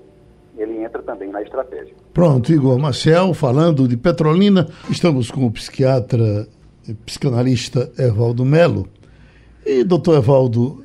[0.57, 1.93] ele entra também na estratégia.
[2.13, 6.47] Pronto, Igor Marcel, falando de Petrolina, estamos com o psiquiatra
[6.87, 8.87] e psicanalista Evaldo Melo.
[9.65, 10.83] E, doutor Evaldo,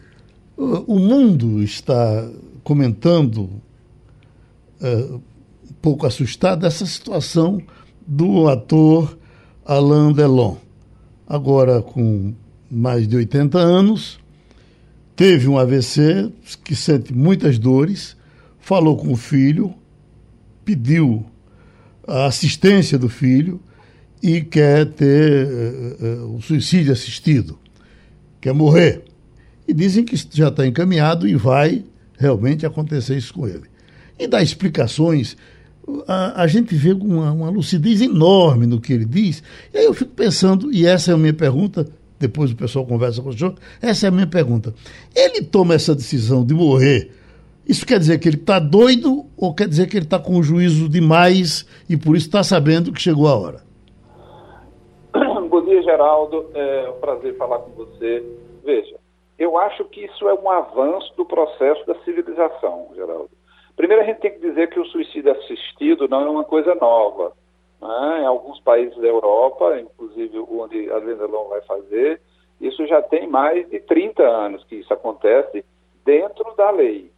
[0.56, 2.28] o mundo está
[2.62, 3.50] comentando,
[4.84, 7.60] um pouco assustado, essa situação
[8.06, 9.18] do ator
[9.64, 10.56] Alain Delon.
[11.26, 12.34] Agora com
[12.70, 14.18] mais de 80 anos,
[15.16, 16.30] teve um AVC
[16.62, 18.16] que sente muitas dores,
[18.60, 19.74] falou com o filho,
[20.64, 21.24] pediu
[22.06, 23.60] a assistência do filho
[24.22, 27.58] e quer ter uh, uh, o suicídio assistido,
[28.40, 29.04] quer morrer.
[29.66, 31.84] E dizem que já está encaminhado e vai
[32.18, 33.73] realmente acontecer isso com ele.
[34.18, 35.36] E dá explicações,
[36.06, 39.94] a, a gente vê uma, uma lucidez enorme no que ele diz, e aí eu
[39.94, 41.86] fico pensando, e essa é a minha pergunta
[42.18, 43.54] depois o pessoal conversa com o senhor.
[43.82, 44.72] Essa é a minha pergunta.
[45.14, 47.10] Ele toma essa decisão de morrer.
[47.68, 50.88] Isso quer dizer que ele está doido ou quer dizer que ele está com juízo
[50.88, 53.60] demais e por isso está sabendo que chegou a hora?
[55.48, 56.46] Bom dia, Geraldo.
[56.54, 58.24] É um prazer falar com você.
[58.64, 58.96] Veja,
[59.38, 63.30] eu acho que isso é um avanço do processo da civilização, Geraldo.
[63.76, 67.32] Primeiro, a gente tem que dizer que o suicídio assistido não é uma coisa nova.
[67.80, 68.22] Né?
[68.22, 72.20] Em alguns países da Europa, inclusive onde a Lendelon vai fazer,
[72.60, 75.64] isso já tem mais de 30 anos que isso acontece
[76.04, 77.10] dentro da lei.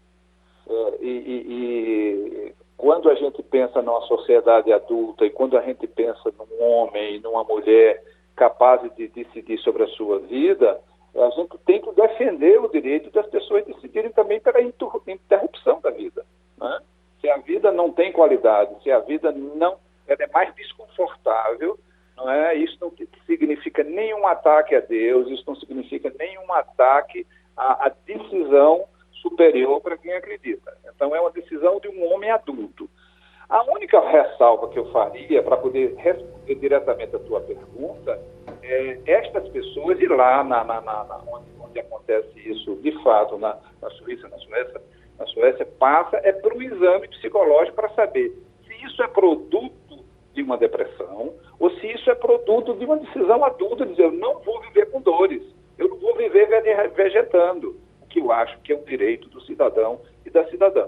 [0.68, 5.86] É, e, e, e, quando a gente pensa numa sociedade adulta e quando a gente
[5.86, 8.02] pensa num homem, numa mulher
[8.34, 10.80] capazes de decidir sobre a sua vida,
[11.14, 16.24] a gente tem que defender o direito das pessoas decidirem também pela interrupção da vida.
[16.58, 16.80] Né?
[17.20, 21.78] Se a vida não tem qualidade, se a vida não ela é mais desconfortável,
[22.16, 22.54] não é?
[22.54, 22.92] Isso não
[23.26, 28.84] significa nenhum ataque a Deus, isso não significa nenhum ataque à, à decisão
[29.20, 30.76] superior para quem acredita.
[30.94, 32.88] Então é uma decisão de um homem adulto.
[33.48, 38.20] A única ressalva que eu faria para poder responder diretamente a tua pergunta
[38.62, 43.56] é estas pessoas ir lá na, na, na onde, onde, acontece isso de fato na,
[43.80, 44.80] na Suíça, na Suécia,
[45.18, 48.32] na Suécia passa é para o exame psicológico para saber
[48.66, 53.44] se isso é produto de uma depressão ou se isso é produto de uma decisão
[53.44, 55.42] adulta de dizer eu não vou viver com dores,
[55.78, 56.48] eu não vou viver
[56.94, 60.86] vegetando, o que eu acho que é um direito do cidadão e da cidadã.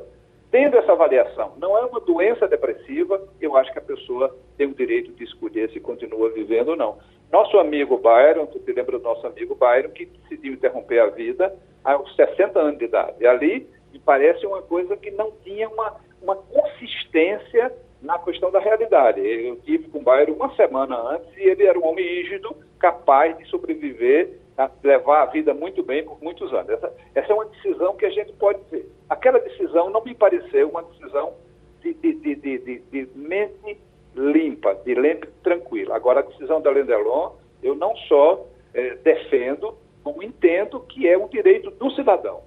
[0.51, 4.75] Tendo essa avaliação, não é uma doença depressiva, eu acho que a pessoa tem o
[4.75, 6.99] direito de escolher se continua vivendo ou não.
[7.31, 11.55] Nosso amigo Byron, tu te lembra do nosso amigo Byron, que decidiu interromper a vida
[11.85, 13.17] aos 60 anos de idade.
[13.21, 18.61] E ali me parece uma coisa que não tinha uma, uma consistência na questão da
[18.61, 19.21] realidade.
[19.21, 23.37] Eu tive com o Byron uma semana antes e ele era um homem rígido, capaz
[23.39, 26.71] de sobreviver, a levar a vida muito bem por muitos anos.
[26.71, 28.91] Essa, essa é uma decisão que a gente pode dizer.
[29.09, 31.35] Aquela decisão não me pareceu uma decisão
[31.81, 33.79] de, de, de, de, de mente
[34.15, 35.95] limpa, de mente tranquila.
[35.95, 41.29] Agora, a decisão da Lendelon, eu não só é, defendo, como entendo que é um
[41.29, 42.43] direito do cidadão.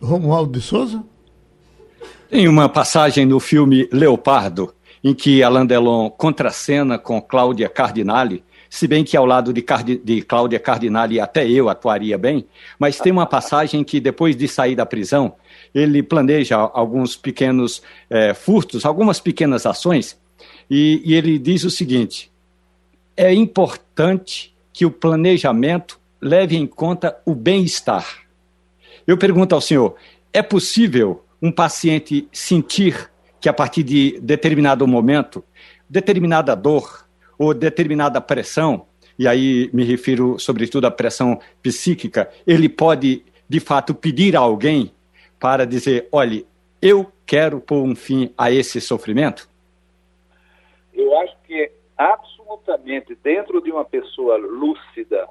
[0.00, 1.02] Romualdo de Souza?
[2.28, 8.86] Tem uma passagem no filme Leopardo, em que Alain Delon contracena com Cláudia Cardinale, se
[8.86, 12.46] bem que ao lado de, Card de Cláudia Cardinale até eu atuaria bem,
[12.78, 15.34] mas tem uma passagem que depois de sair da prisão,
[15.74, 17.80] ele planeja alguns pequenos
[18.10, 20.18] é, furtos, algumas pequenas ações,
[20.68, 22.30] e, e ele diz o seguinte:
[23.16, 28.25] é importante que o planejamento leve em conta o bem-estar.
[29.06, 29.94] Eu pergunto ao senhor:
[30.32, 35.44] é possível um paciente sentir que a partir de determinado momento,
[35.88, 37.06] determinada dor
[37.38, 38.86] ou determinada pressão,
[39.18, 44.92] e aí me refiro sobretudo à pressão psíquica, ele pode de fato pedir a alguém
[45.38, 46.46] para dizer: olhe,
[46.82, 49.48] eu quero pôr um fim a esse sofrimento?
[50.92, 55.28] Eu acho que absolutamente dentro de uma pessoa lúcida,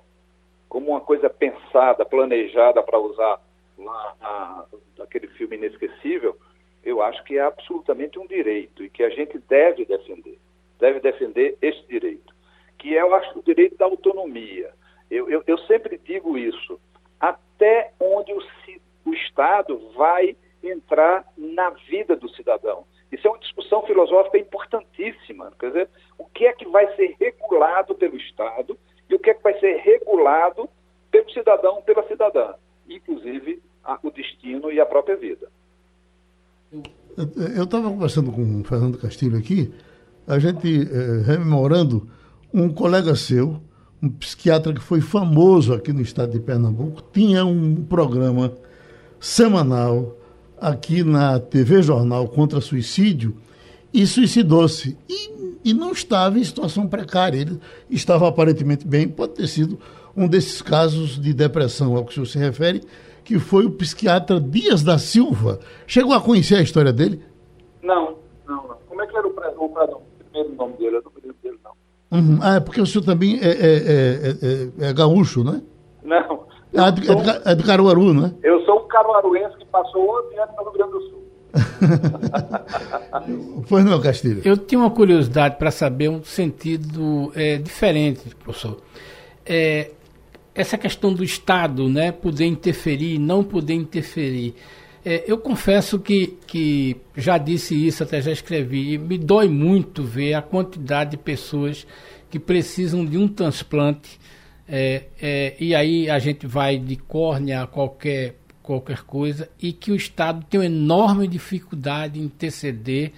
[0.69, 3.39] como uma coisa pensada, planejada para usar
[3.77, 4.65] lá na,
[4.97, 6.38] naquele filme inesquecível,
[6.83, 10.39] eu acho que é absolutamente um direito e que a gente deve defender.
[10.79, 12.33] Deve defender esse direito,
[12.77, 14.71] que é, eu acho, o direito da autonomia.
[15.09, 16.79] Eu, eu, eu sempre digo isso.
[17.19, 18.41] Até onde o,
[19.05, 22.85] o Estado vai entrar na vida do cidadão.
[23.11, 25.53] Isso é uma discussão filosófica importantíssima.
[25.59, 28.77] Quer dizer, o que é que vai ser regulado pelo Estado
[29.09, 30.69] e o que é que vai ser regulado
[31.09, 32.55] pelo cidadão, pela cidadã,
[32.89, 33.61] inclusive
[34.03, 35.47] o destino e a própria vida.
[37.55, 39.71] Eu estava conversando com o Fernando Castilho aqui,
[40.27, 42.09] a gente eh, rememorando
[42.53, 43.61] um colega seu,
[44.01, 48.53] um psiquiatra que foi famoso aqui no estado de Pernambuco, tinha um programa
[49.19, 50.17] semanal
[50.59, 53.37] aqui na TV Jornal contra suicídio
[53.93, 54.97] e suicidou-se.
[55.07, 59.79] E, e não estava em situação precária, ele estava aparentemente bem, pode ter sido
[60.15, 62.81] um desses casos de depressão ao que o senhor se refere,
[63.25, 65.59] que foi o psiquiatra Dias da Silva.
[65.88, 67.21] Chegou a conhecer a história dele?
[67.81, 68.77] Não, não, não.
[68.88, 70.97] Como é que era o, o, o primeiro nome dele?
[70.97, 71.71] Eu não me lembro dele, não.
[72.17, 72.39] Uhum.
[72.41, 75.61] Ah, é porque o senhor também é, é, é, é gaúcho, né?
[76.03, 76.45] Não.
[76.71, 78.33] É de, sou, é de Caruaru, né?
[78.43, 81.25] Eu sou um caruaruense que passou 11 anos no Rio Grande do Sul.
[83.67, 84.41] pois não, Castilho.
[84.45, 88.77] Eu tinha uma curiosidade para saber um sentido é, diferente, professor.
[89.45, 89.91] É,
[90.55, 94.55] essa questão do Estado, né, poder interferir, não poder interferir.
[95.03, 100.33] É, eu confesso que, que já disse isso, até já escrevi, me dói muito ver
[100.33, 101.85] a quantidade de pessoas
[102.29, 104.19] que precisam de um transplante
[104.67, 109.91] é, é, e aí a gente vai de córnea a qualquer, qualquer coisa, e que
[109.91, 113.11] o Estado tem uma enorme dificuldade em interceder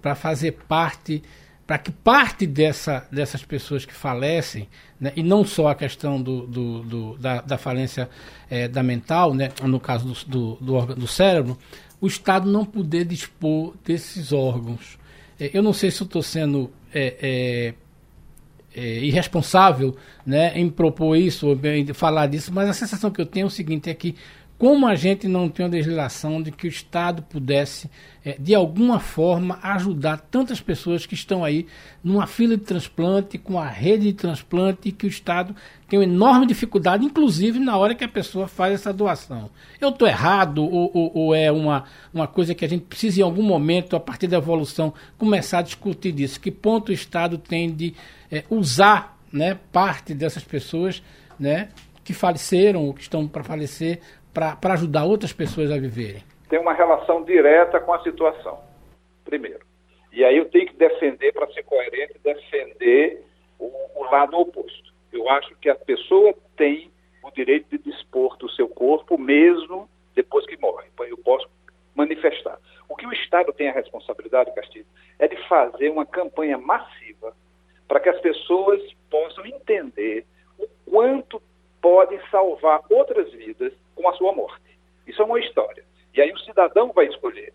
[0.00, 1.22] para fazer parte,
[1.70, 4.66] para que parte dessa, dessas pessoas que falecem,
[5.00, 8.10] né, e não só a questão do, do, do da, da, falência
[8.50, 11.56] é, da mental, né, no caso do, do, do, cérebro,
[12.00, 14.98] o Estado não poder dispor desses órgãos.
[15.38, 17.74] É, eu não sei se estou sendo é, é
[18.74, 23.26] é, irresponsável né, em propor isso, ou em falar disso, mas a sensação que eu
[23.26, 24.14] tenho é o seguinte: é que,
[24.60, 27.90] como a gente não tem uma legislação de que o Estado pudesse,
[28.22, 31.66] é, de alguma forma, ajudar tantas pessoas que estão aí
[32.04, 35.56] numa fila de transplante, com a rede de transplante, e que o Estado
[35.88, 39.48] tem uma enorme dificuldade, inclusive na hora que a pessoa faz essa doação.
[39.80, 43.24] Eu estou errado ou, ou, ou, é uma, uma coisa que a gente precisa, em
[43.24, 46.38] algum momento, a partir da evolução, começar a discutir disso?
[46.38, 47.94] Que ponto o Estado tem de
[48.30, 51.02] é, usar né, parte dessas pessoas
[51.38, 51.70] né,
[52.04, 54.00] que faleceram ou que estão para falecer
[54.32, 56.22] para ajudar outras pessoas a viverem?
[56.48, 58.60] Tem uma relação direta com a situação,
[59.24, 59.60] primeiro.
[60.12, 63.24] E aí eu tenho que defender, para ser coerente, defender
[63.58, 66.90] o, o lado oposto eu acho que a pessoa tem
[67.22, 70.88] o direito de dispor do seu corpo mesmo depois que morre.
[71.00, 71.48] Eu posso
[71.94, 72.58] manifestar.
[72.88, 74.86] O que o Estado tem a responsabilidade, Castilho,
[75.18, 77.34] é de fazer uma campanha massiva
[77.86, 80.24] para que as pessoas possam entender
[80.58, 81.42] o quanto
[81.80, 84.78] podem salvar outras vidas com a sua morte.
[85.06, 85.84] Isso é uma história.
[86.14, 87.52] E aí o cidadão vai escolher.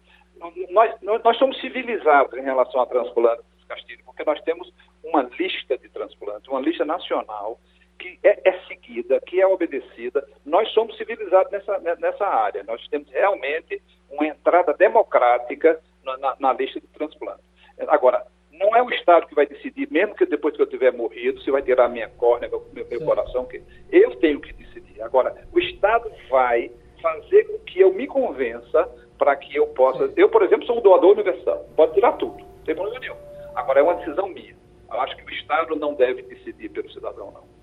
[0.70, 4.72] Nós, nós, nós somos civilizados em relação a transplantes, Castilho, porque nós temos
[5.04, 7.60] uma lista de transplantes, uma lista nacional
[7.98, 10.28] que é, é, seguida, que é obedecida.
[10.46, 12.64] Nós somos civilizados nessa, nessa área.
[12.64, 17.46] Nós temos realmente uma entrada democrática na, na, na lista de transplantes.
[17.88, 18.26] Agora,
[18.60, 21.52] não é o Estado que vai decidir, mesmo que depois que eu tiver morrido, se
[21.52, 25.02] vai tirar minha córnea, meu, meu, meu coração, que eu tenho que decidir.
[25.02, 30.12] Agora, o Estado vai fazer com que eu me convença para que eu possa.
[30.16, 31.66] Eu, por exemplo, sou um doador universal.
[31.76, 33.16] Pode tirar tudo, não tem problema nenhum.
[33.56, 34.56] Agora, é uma decisão minha.
[34.92, 37.56] Eu acho que o Estado não deve decidir pelo cidadão, não.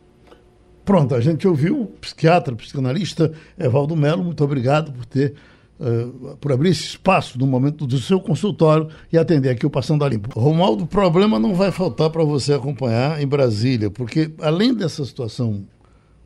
[0.85, 4.25] Pronto, a gente ouviu o psiquiatra, psicanalista Evaldo Melo.
[4.25, 5.35] Muito obrigado por ter
[5.83, 10.05] Uh, por abrir esse espaço no momento do seu consultório e atender aqui o Passando
[10.05, 10.39] a Limpo.
[10.39, 15.65] Romualdo, problema não vai faltar para você acompanhar em Brasília, porque além dessa situação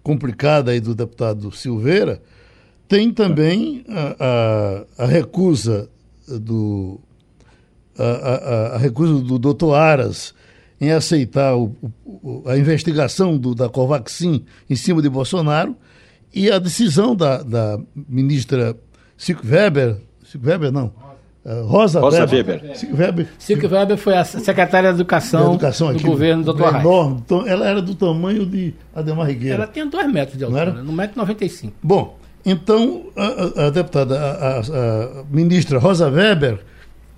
[0.03, 2.21] complicada aí do deputado Silveira,
[2.87, 5.89] tem também a, a, a recusa
[6.29, 7.01] do
[7.99, 10.35] a, a, recusa do doutor Aras
[10.81, 15.75] em aceitar o, o, a investigação do, da Covaxin em cima de Bolsonaro
[16.35, 18.77] e a decisão da, da ministra
[19.17, 20.93] Cico Weber, Cico Weber não,
[21.45, 22.61] uh, Rosa, Rosa Weber.
[22.63, 22.77] Weber.
[22.77, 23.29] Cico Weber.
[23.39, 26.77] Cico Weber foi a secretária de Educação, Educação do governo do Dr.
[26.77, 27.23] Enorme.
[27.25, 29.55] Então, ela era do tamanho de Ademar Rigueira.
[29.55, 31.73] Ela tinha dois metros de altura, no metro 95.
[31.83, 36.61] Bom, então a, a, a deputada, a, a ministra Rosa Weber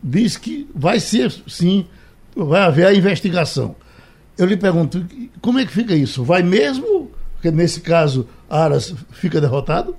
[0.03, 1.87] diz que vai ser, sim,
[2.35, 3.75] vai haver a investigação.
[4.37, 5.05] Eu lhe pergunto,
[5.41, 6.23] como é que fica isso?
[6.23, 7.11] Vai mesmo?
[7.35, 9.97] Porque nesse caso, Aras fica derrotado?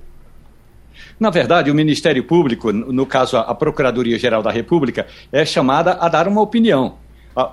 [1.20, 6.28] Na verdade, o Ministério Público, no caso a Procuradoria-Geral da República, é chamada a dar
[6.30, 6.96] uma opinião.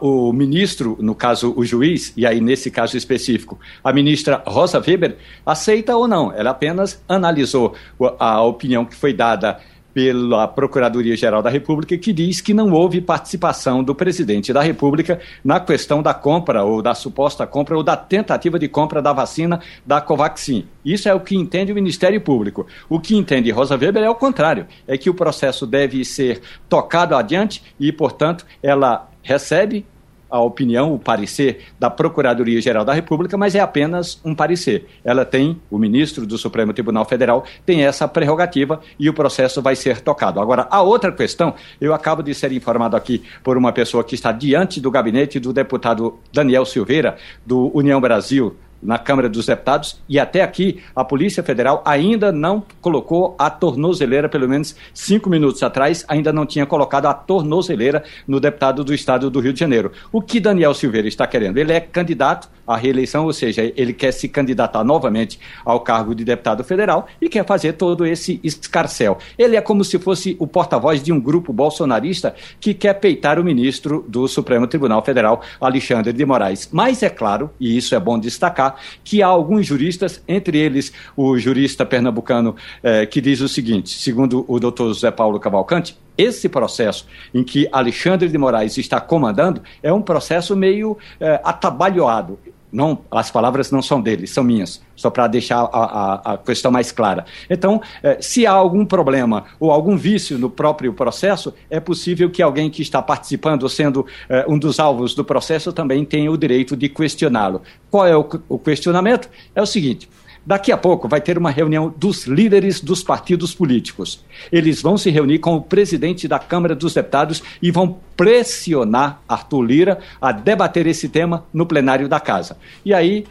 [0.00, 5.16] O ministro, no caso o juiz, e aí nesse caso específico, a ministra Rosa Weber,
[5.44, 6.33] aceita ou não.
[6.33, 7.74] Ela apenas analisou
[8.18, 9.59] a opinião que foi dada
[9.96, 15.59] pela Procuradoria-Geral da República, que diz que não houve participação do presidente da República na
[15.59, 19.98] questão da compra, ou da suposta compra, ou da tentativa de compra da vacina da
[19.98, 20.66] Covaxin.
[20.85, 22.66] Isso é o que entende o Ministério Público.
[22.90, 27.16] O que entende Rosa Weber é o contrário, é que o processo deve ser tocado
[27.16, 29.87] adiante e, portanto, ela recebe
[30.30, 34.86] a opinião, o parecer da Procuradoria-Geral da República, mas é apenas um parecer.
[35.04, 39.76] Ela tem, o ministro do Supremo Tribunal Federal tem essa prerrogativa e o processo vai
[39.76, 40.40] ser tocado.
[40.40, 44.32] Agora, a outra questão, eu acabo de ser informado aqui por uma pessoa que está
[44.32, 50.18] diante do gabinete do deputado Daniel Silveira, do União Brasil, na Câmara dos Deputados e
[50.18, 56.04] até aqui a Polícia Federal ainda não colocou a tornozeleira, pelo menos cinco minutos atrás,
[56.08, 59.92] ainda não tinha colocado a tornozeleira no deputado do Estado do Rio de Janeiro.
[60.12, 61.58] O que Daniel Silveira está querendo?
[61.58, 66.24] Ele é candidato à reeleição, ou seja, ele quer se candidatar novamente ao cargo de
[66.24, 69.18] deputado federal e quer fazer todo esse escarcel.
[69.38, 73.44] Ele é como se fosse o porta-voz de um grupo bolsonarista que quer peitar o
[73.44, 76.68] ministro do Supremo Tribunal Federal, Alexandre de Moraes.
[76.72, 78.65] Mas é claro, e isso é bom destacar,
[79.05, 84.44] que há alguns juristas, entre eles o jurista pernambucano, eh, que diz o seguinte: segundo
[84.48, 89.92] o doutor José Paulo Cavalcante, esse processo em que Alexandre de Moraes está comandando é
[89.92, 92.38] um processo meio eh, atabalhoado
[92.72, 96.70] Não, as palavras não são dele, são minhas, só para deixar a, a, a, questão
[96.70, 97.24] mais clara.
[97.49, 102.43] Então, eh, se há algum problema ou algum vício no próprio processo, é possível que
[102.43, 106.76] alguém que está participando, sendo eh, um dos alvos do processo, também tenha o direito
[106.76, 107.62] de questioná-lo.
[107.90, 109.30] Qual é o, o questionamento?
[109.55, 110.09] É o seguinte:
[110.47, 114.24] Daqui a pouco vai ter uma reunião dos líderes dos partidos políticos.
[114.53, 119.62] Eles vão se reunir com o presidente da Câmara dos Deputados e vão pressionar Arthur
[119.62, 122.57] Lira a debater esse tema no plenário da Casa.
[122.84, 123.24] E aí,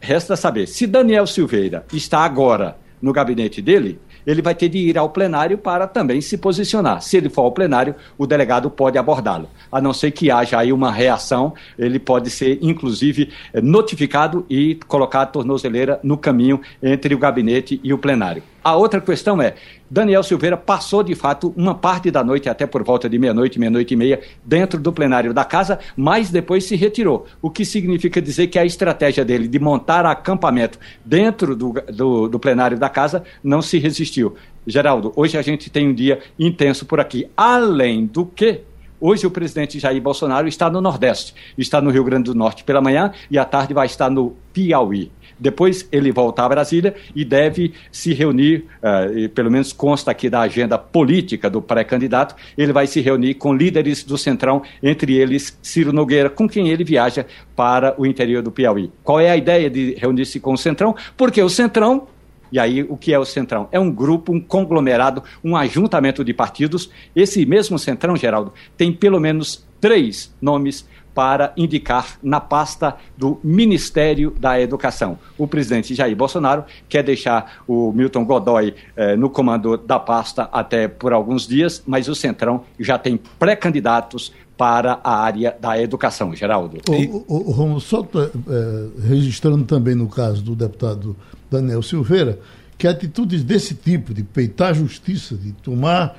[0.00, 4.98] resta saber, se Daniel Silveira está agora no gabinete dele, ele vai ter de ir
[4.98, 7.00] ao plenário para também se posicionar.
[7.00, 9.48] Se ele for ao plenário, o delegado pode abordá-lo.
[9.70, 13.30] A não ser que haja aí uma reação, ele pode ser, inclusive,
[13.62, 18.42] notificado e colocar a tornozeleira no caminho entre o gabinete e o plenário.
[18.66, 19.54] A outra questão é:
[19.88, 23.94] Daniel Silveira passou de fato uma parte da noite, até por volta de meia-noite, meia-noite
[23.94, 27.26] e meia, dentro do plenário da casa, mas depois se retirou.
[27.40, 32.40] O que significa dizer que a estratégia dele de montar acampamento dentro do, do, do
[32.40, 34.34] plenário da casa não se resistiu.
[34.66, 37.30] Geraldo, hoje a gente tem um dia intenso por aqui.
[37.36, 38.62] Além do que,
[38.98, 42.80] Hoje o presidente Jair Bolsonaro está no Nordeste, está no Rio Grande do Norte pela
[42.80, 45.12] manhã e à tarde vai estar no Piauí.
[45.38, 50.40] Depois ele volta a Brasília e deve se reunir, uh, pelo menos consta aqui da
[50.40, 55.92] agenda política do pré-candidato, ele vai se reunir com líderes do Centrão, entre eles Ciro
[55.92, 58.90] Nogueira, com quem ele viaja para o interior do Piauí.
[59.02, 60.94] Qual é a ideia de reunir-se com o Centrão?
[61.16, 62.08] Porque o Centrão
[62.50, 63.68] e aí, o que é o Centrão?
[63.72, 66.88] É um grupo, um conglomerado, um ajuntamento de partidos.
[67.14, 70.86] Esse mesmo Centrão, Geraldo, tem pelo menos três nomes
[71.16, 75.18] para indicar na pasta do Ministério da Educação.
[75.38, 80.86] O presidente Jair Bolsonaro quer deixar o Milton Godoy eh, no comando da pasta até
[80.86, 86.80] por alguns dias, mas o Centrão já tem pré-candidatos para a área da educação, Geraldo.
[86.86, 91.16] O, o, o Romulo, só é, registrando também no caso do deputado
[91.50, 92.38] Daniel Silveira,
[92.76, 96.14] que atitudes desse tipo, de peitar a justiça, de tomar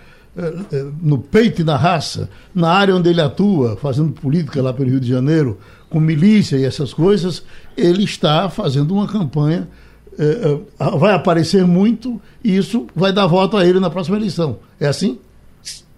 [1.02, 5.00] no peito e na raça, na área onde ele atua, fazendo política lá pelo Rio
[5.00, 5.58] de Janeiro,
[5.90, 7.44] com milícia e essas coisas,
[7.76, 9.68] ele está fazendo uma campanha,
[10.20, 10.60] eh,
[10.98, 14.60] vai aparecer muito e isso vai dar voto a ele na próxima eleição.
[14.80, 15.18] É assim?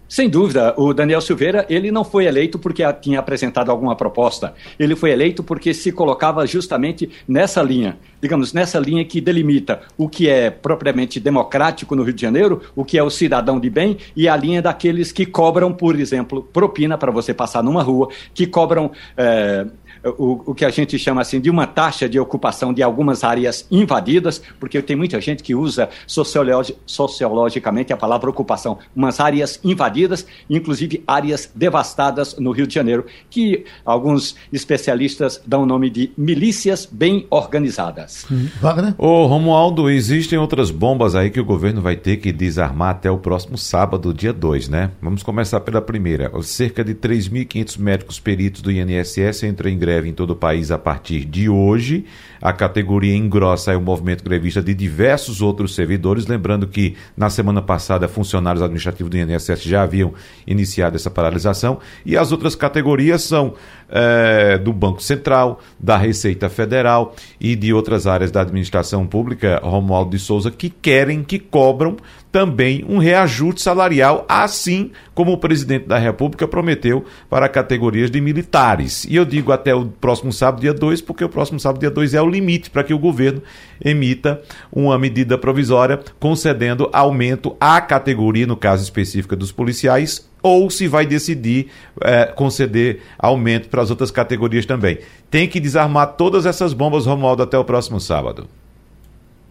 [0.10, 4.56] Sem dúvida, o Daniel Silveira, ele não foi eleito porque tinha apresentado alguma proposta.
[4.80, 10.10] Ele foi eleito porque se colocava justamente nessa linha, digamos, nessa linha que delimita o
[10.10, 13.98] que é propriamente democrático no Rio de Janeiro, o que é o cidadão de bem
[14.16, 18.48] e a linha daqueles que cobram, por exemplo, propina para você passar numa rua, que
[18.48, 18.92] cobram.
[19.16, 19.68] Eh,
[20.04, 23.66] o, o que a gente chama assim de uma taxa de ocupação de algumas áreas
[23.70, 30.26] invadidas, porque tem muita gente que usa sociologi sociologicamente a palavra ocupação, umas áreas invadidas,
[30.50, 36.86] inclusive áreas devastadas no Rio de Janeiro, que alguns especialistas dão o nome de milícias
[36.86, 38.26] bem organizadas.
[38.32, 38.94] Hum, Wagner?
[38.98, 43.18] Ô Romualdo, existem outras bombas aí que o governo vai ter que desarmar até o
[43.18, 44.92] próximo sábado, dia 2, né?
[45.02, 46.32] Vamos começar pela primeira.
[46.42, 50.78] Cerca de 3.500 médicos peritos do INSS entram em greve em todo o país a
[50.78, 52.06] partir de hoje.
[52.42, 56.28] A categoria engrossa o movimento grevista de diversos outros servidores.
[56.28, 60.14] Lembrando que na semana passada, funcionários administrativos do INSS já haviam
[60.46, 61.80] iniciado essa paralisação.
[62.06, 63.54] E as outras categorias são
[63.90, 70.12] é, do Banco Central, da Receita Federal e de outras áreas da administração pública, Romualdo
[70.12, 71.98] de Souza, que querem, que cobram
[72.32, 79.04] também um reajuste salarial, assim como o presidente da República prometeu para categorias de militares.
[79.06, 82.14] E eu digo até o próximo sábado, dia 2, porque o próximo sábado, dia 2,
[82.14, 83.42] é o limite para que o governo
[83.84, 90.88] emita uma medida provisória concedendo aumento à categoria, no caso específico dos policiais, ou se
[90.88, 91.68] vai decidir
[92.02, 95.00] é, conceder aumento para as outras categorias também.
[95.30, 98.48] Tem que desarmar todas essas bombas, Romualdo, até o próximo sábado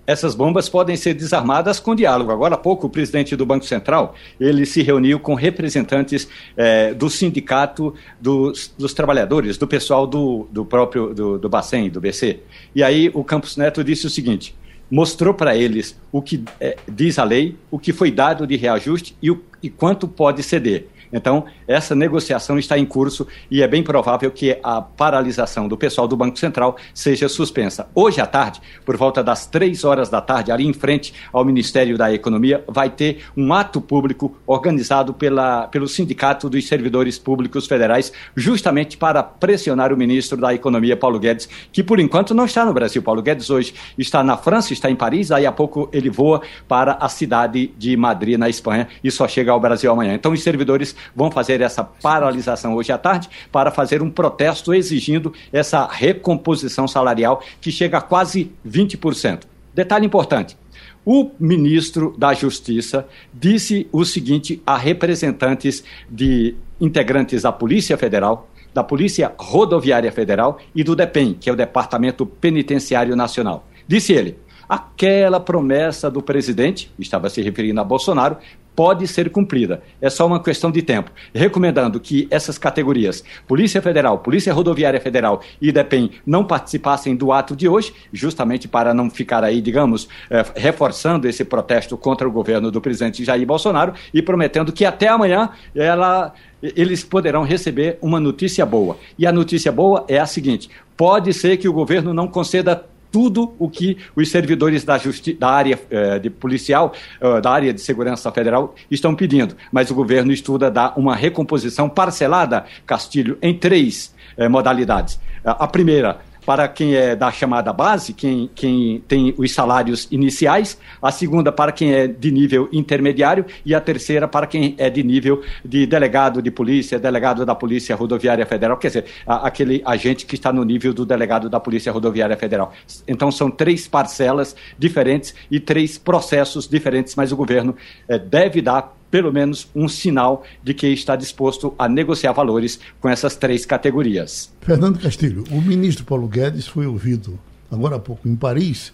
[0.09, 2.33] essas bombas podem ser desarmadas com diálogo.
[2.33, 7.11] Agora há pouco, o presidente do Banco Central, ele se reuniu com representantes eh, do
[7.11, 12.41] sindicato dos, dos, trabalhadores, do pessoal do, do próprio do, do Bacen, do BC.
[12.75, 14.57] E aí o Campos Neto disse o seguinte,
[14.91, 19.15] mostrou para eles o que eh, diz a lei, o que foi dado de reajuste
[19.21, 20.87] e, o, e quanto pode ceder.
[21.13, 26.09] Então, essa negociação está em curso e é bem provável que a paralisação do pessoal
[26.09, 27.89] do Banco Central seja suspensa.
[27.95, 31.99] Hoje à tarde, por volta das três horas da tarde, ali em frente ao Ministério
[31.99, 38.11] da Economia, vai ter um ato público organizado pela, pelo Sindicato dos Servidores Públicos Federais,
[38.35, 42.73] justamente para pressionar o ministro da Economia, Paulo Guedes, que por enquanto não está no
[42.73, 43.03] Brasil.
[43.03, 46.93] Paulo Guedes hoje está na França, está em Paris, aí a pouco ele voa para
[46.93, 50.15] a cidade de Madrid, na Espanha, e só chega ao Brasil amanhã.
[50.15, 55.33] Então, os servidores vão fazer essa paralisação hoje à tarde para fazer um protesto exigindo
[55.53, 59.43] essa recomposição salarial que chega a quase 20%.
[59.75, 60.57] Detalhe importante:
[61.05, 68.85] o ministro da Justiça disse o seguinte a representantes de integrantes da Polícia Federal, da
[68.85, 73.67] Polícia Rodoviária Federal e do DEPEN, que é o Departamento Penitenciário Nacional.
[73.87, 74.37] Disse ele:
[74.69, 78.37] aquela promessa do presidente, estava se referindo a Bolsonaro,
[78.79, 79.83] pode ser cumprida.
[80.01, 81.11] É só uma questão de tempo.
[81.35, 87.57] Recomendando que essas categorias, Polícia Federal, Polícia Rodoviária Federal e DEPEN, não participassem do ato
[87.57, 92.71] de hoje, justamente para não ficar aí, digamos, eh, reforçando esse protesto contra o governo
[92.71, 98.65] do presidente Jair Bolsonaro e prometendo que até amanhã ela, eles poderão receber uma notícia
[98.65, 98.97] boa.
[99.19, 103.55] E a notícia boa é a seguinte: pode ser que o governo não conceda tudo
[103.59, 104.99] o que os servidores da,
[105.39, 109.57] da área eh, de policial, eh, da área de segurança federal, estão pedindo.
[109.73, 115.19] Mas o governo estuda dar uma recomposição parcelada, Castilho, em três eh, modalidades.
[115.45, 121.11] A primeira, para quem é da chamada base, quem, quem tem os salários iniciais, a
[121.11, 125.43] segunda para quem é de nível intermediário e a terceira para quem é de nível
[125.65, 130.35] de delegado de polícia, delegado da Polícia Rodoviária Federal, quer dizer, a, aquele agente que
[130.35, 132.73] está no nível do delegado da Polícia Rodoviária Federal.
[133.07, 137.77] Então são três parcelas diferentes e três processos diferentes, mas o governo
[138.09, 143.09] é, deve dar pelo menos um sinal de que está disposto a negociar valores com
[143.09, 144.53] essas três categorias.
[144.61, 147.39] Fernando Castilho, o ministro Paulo Guedes foi ouvido
[147.71, 148.93] agora há pouco em Paris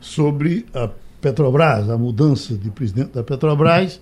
[0.00, 0.88] sobre a
[1.20, 4.00] Petrobras, a mudança de presidente da Petrobras,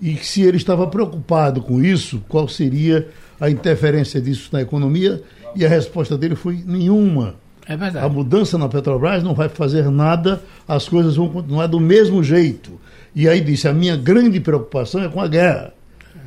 [0.00, 3.08] e se ele estava preocupado com isso, qual seria
[3.40, 5.22] a interferência disso na economia,
[5.54, 7.36] e a resposta dele foi nenhuma.
[7.68, 8.04] É verdade.
[8.04, 12.80] A mudança na Petrobras não vai fazer nada, as coisas vão continuar do mesmo jeito.
[13.14, 15.74] E aí disse: a minha grande preocupação é com a guerra.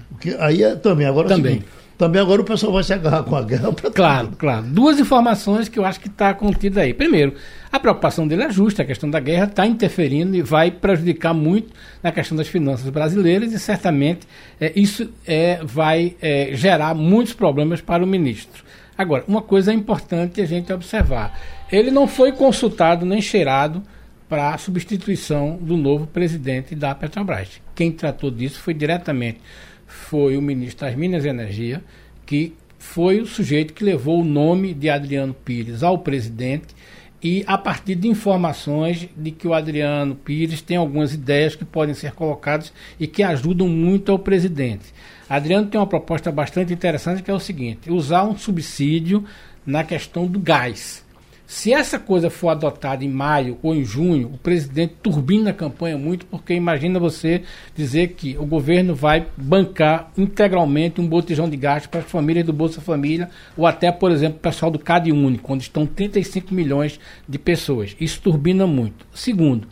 [0.09, 1.53] Porque aí é também, agora também.
[1.53, 1.71] É seguinte,
[2.01, 3.71] também agora o pessoal vai se agarrar com a guerra.
[3.93, 4.37] Claro, tudo.
[4.37, 4.65] claro.
[4.65, 6.95] Duas informações que eu acho que está contida aí.
[6.95, 7.35] Primeiro,
[7.71, 11.71] a preocupação dele é justa, a questão da guerra está interferindo e vai prejudicar muito
[12.01, 14.27] na questão das finanças brasileiras e certamente
[14.59, 18.63] é, isso é, vai é, gerar muitos problemas para o ministro.
[19.01, 21.39] Agora, uma coisa importante a gente observar:
[21.71, 23.81] ele não foi consultado nem cheirado
[24.29, 27.59] para a substituição do novo presidente da Petrobras.
[27.73, 29.39] Quem tratou disso foi diretamente
[29.87, 31.83] foi o ministro das Minas e Energia,
[32.27, 36.75] que foi o sujeito que levou o nome de Adriano Pires ao presidente
[37.23, 41.95] e a partir de informações de que o Adriano Pires tem algumas ideias que podem
[41.95, 44.93] ser colocadas e que ajudam muito ao presidente.
[45.35, 49.23] Adriano tem uma proposta bastante interessante que é o seguinte: usar um subsídio
[49.65, 51.05] na questão do gás.
[51.47, 55.97] Se essa coisa for adotada em maio ou em junho, o presidente turbina a campanha
[55.97, 57.43] muito, porque imagina você
[57.75, 62.53] dizer que o governo vai bancar integralmente um botijão de gás para as famílias do
[62.53, 66.99] Bolsa Família, ou até, por exemplo, o pessoal do Cade Único, onde estão 35 milhões
[67.27, 67.97] de pessoas.
[67.99, 69.05] Isso turbina muito.
[69.13, 69.67] Segundo,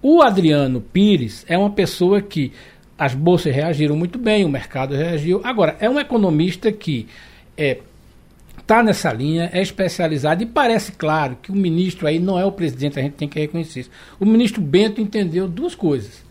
[0.00, 2.52] o Adriano Pires é uma pessoa que
[2.98, 5.40] as bolsas reagiram muito bem, o mercado reagiu.
[5.44, 7.06] Agora, é um economista que
[7.56, 7.78] é,
[8.58, 12.50] está nessa linha, é especializado e parece claro que o ministro aí não é o
[12.50, 13.90] presidente, a gente tem que reconhecer isso.
[14.18, 16.24] O ministro Bento entendeu duas coisas: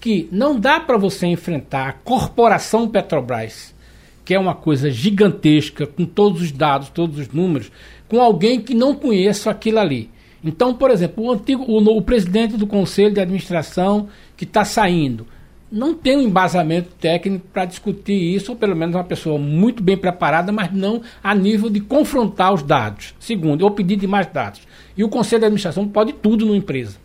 [0.00, 3.74] que não dá para você enfrentar a corporação Petrobras,
[4.24, 7.70] que é uma coisa gigantesca, com todos os dados, todos os números,
[8.08, 10.10] com alguém que não conheça aquilo ali.
[10.42, 15.26] Então, por exemplo, o antigo, o, o presidente do conselho de administração que está saindo,
[15.74, 19.96] não tem um embasamento técnico para discutir isso, ou pelo menos uma pessoa muito bem
[19.96, 23.12] preparada, mas não a nível de confrontar os dados.
[23.18, 24.60] Segundo, ou pedir de mais dados.
[24.96, 27.03] E o conselho de administração pode tudo numa empresa.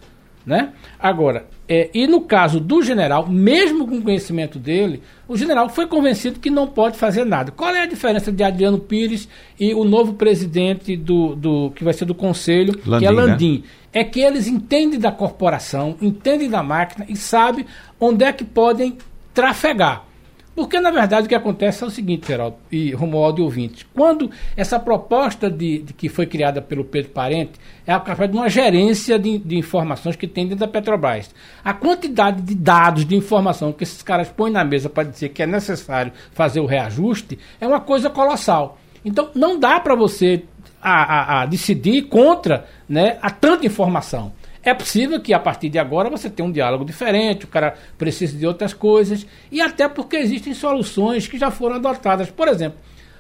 [0.50, 0.74] Né?
[1.00, 6.40] Agora, é, e no caso do general, mesmo com conhecimento dele, o general foi convencido
[6.40, 7.52] que não pode fazer nada.
[7.52, 9.30] Qual é a diferença de Adriano Pires
[9.60, 13.58] e o novo presidente do, do que vai ser do conselho, Landim, que é Landim?
[13.60, 13.64] Né?
[13.94, 17.64] É que eles entendem da corporação, entendem da máquina e sabem
[18.00, 18.98] onde é que podem
[19.32, 20.04] trafegar.
[20.60, 23.86] Porque, na verdade, o que acontece é o seguinte, Geraldo e Romualdo e ouvintes.
[23.94, 27.54] Quando essa proposta de, de, que foi criada pelo Pedro Parente
[27.88, 31.34] é a de uma gerência de, de, informações que tem dentro da Petrobras.
[31.64, 35.42] A quantidade de dados, de informação que esses caras põem na mesa para dizer que
[35.42, 38.78] é necessário fazer o reajuste é uma coisa colossal.
[39.06, 40.44] Então, não dá para você
[40.82, 44.34] a, a, a decidir contra né, a tanta informação.
[44.70, 48.38] É possível que a partir de agora você tenha um diálogo diferente, o cara precise
[48.38, 52.30] de outras coisas, e até porque existem soluções que já foram adotadas.
[52.30, 52.78] Por exemplo,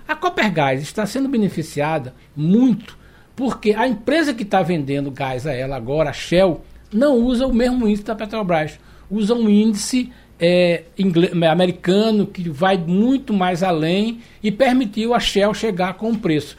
[0.08, 3.00] a Copergás está sendo beneficiada muito
[3.36, 6.62] porque a empresa que está vendendo gás a ela agora, a Shell,
[6.94, 8.80] não usa o mesmo índice da Petrobras,
[9.10, 15.54] usa um índice é, inglês, americano que vai muito mais além e permitiu a Shell
[15.56, 16.56] chegar com o preço.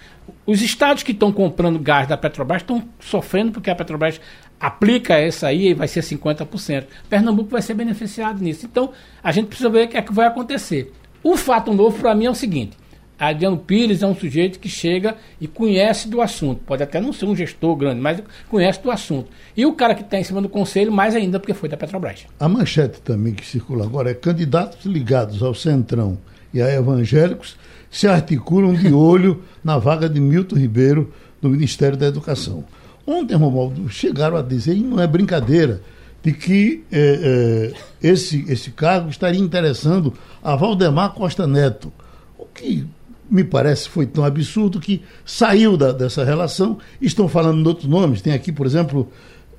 [0.47, 4.21] Os estados que estão comprando gás da Petrobras estão sofrendo porque a Petrobras
[4.61, 6.85] aplica essa aí e vai ser 50%.
[7.09, 8.67] Pernambuco vai ser beneficiado nisso.
[8.67, 8.93] Então,
[9.25, 10.93] a gente precisa ver o que é que vai acontecer.
[11.23, 12.77] O fato novo para mim é o seguinte:
[13.19, 16.63] Adriano Pires é um sujeito que chega e conhece do assunto.
[16.65, 19.29] Pode até não ser um gestor grande, mas conhece do assunto.
[19.57, 22.27] E o cara que está em cima do conselho, mais ainda, porque foi da Petrobras.
[22.39, 26.19] A manchete também que circula agora é candidatos ligados ao Centrão
[26.53, 27.57] e a evangélicos
[27.91, 32.65] se articulam de olho na vaga de Milton Ribeiro do Ministério da Educação.
[33.11, 35.83] Ontem, Romualdo, chegaram a dizer, e não é brincadeira,
[36.23, 41.93] de que é, é, esse, esse cargo estaria interessando a Valdemar Costa Neto,
[42.39, 42.87] o que
[43.29, 46.79] me parece foi tão absurdo que saiu da, dessa relação.
[47.03, 48.23] Estão falando de outros nomes.
[48.23, 49.11] Tem aqui, por exemplo,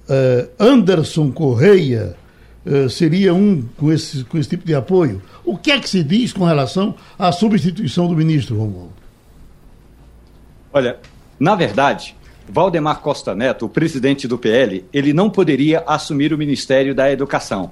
[0.07, 2.15] uh, Anderson Correia,
[2.89, 5.21] seria um com esse, com esse tipo de apoio.
[5.43, 8.93] O que é que se diz com relação à substituição do ministro, Romualdo?
[10.71, 10.99] Olha,
[11.39, 12.15] na verdade,
[12.53, 17.71] Valdemar Costa Neto, o presidente do PL, ele não poderia assumir o Ministério da Educação.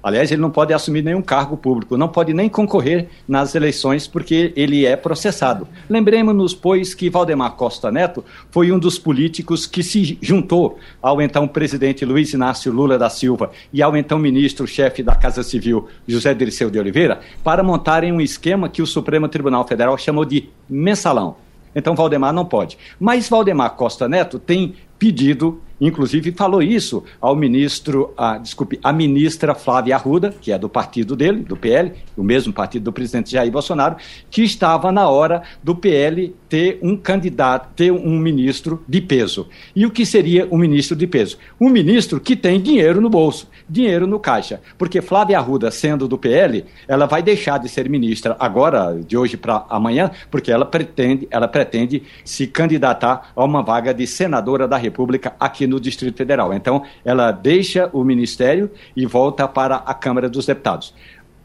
[0.00, 4.52] Aliás, ele não pode assumir nenhum cargo público, não pode nem concorrer nas eleições porque
[4.54, 5.66] ele é processado.
[5.90, 11.48] Lembremos-nos, pois, que Valdemar Costa Neto foi um dos políticos que se juntou ao então
[11.48, 16.70] presidente Luiz Inácio Lula da Silva e ao então ministro-chefe da Casa Civil, José Dirceu
[16.70, 21.41] de Oliveira, para montarem um esquema que o Supremo Tribunal Federal chamou de mensalão.
[21.74, 22.78] Então, Valdemar não pode.
[22.98, 29.52] Mas Valdemar Costa Neto tem pedido Inclusive falou isso ao ministro, a, desculpe, a ministra
[29.52, 33.50] Flávia Arruda, que é do partido dele, do PL, o mesmo partido do presidente Jair
[33.50, 33.96] Bolsonaro,
[34.30, 39.48] que estava na hora do PL ter um candidato, ter um ministro de peso.
[39.74, 41.38] E o que seria um ministro de peso?
[41.58, 44.60] Um ministro que tem dinheiro no bolso, dinheiro no caixa.
[44.76, 49.38] Porque Flávia Arruda, sendo do PL, ela vai deixar de ser ministra agora, de hoje
[49.38, 54.76] para amanhã, porque ela pretende, ela pretende se candidatar a uma vaga de senadora da
[54.76, 56.52] República aqui no Distrito Federal.
[56.52, 60.92] Então, ela deixa o Ministério e volta para a Câmara dos Deputados.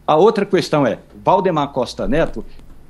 [0.06, 2.44] A outra questão é: Valdemar Costa Neto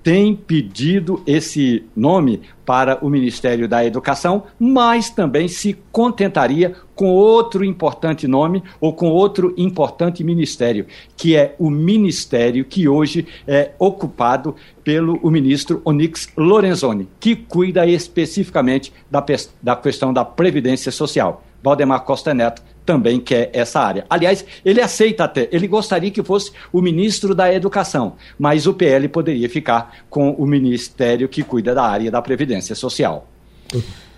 [0.07, 7.61] tem pedido esse nome para o Ministério da Educação, mas também se contentaria com outro
[7.61, 10.85] importante nome ou com outro importante ministério,
[11.17, 17.85] que é o ministério que hoje é ocupado pelo o ministro Onyx Lorenzoni, que cuida
[17.85, 19.21] especificamente da,
[19.61, 21.43] da questão da Previdência Social.
[21.61, 24.05] Valdemar Costa Neto também quer essa área.
[24.09, 29.09] Aliás, ele aceita até, ele gostaria que fosse o ministro da Educação, mas o PL
[29.09, 33.27] poderia ficar com o ministério que cuida da área da Previdência Social.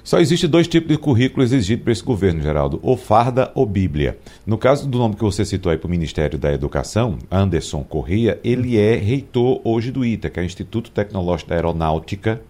[0.04, 4.18] Só existe dois tipos de currículo exigido para esse governo, Geraldo: ou farda ou Bíblia.
[4.46, 8.40] No caso do nome que você citou aí para o Ministério da Educação, Anderson Corrêa,
[8.44, 12.42] ele é reitor hoje do ITA, que é o Instituto Tecnológico da Aeronáutica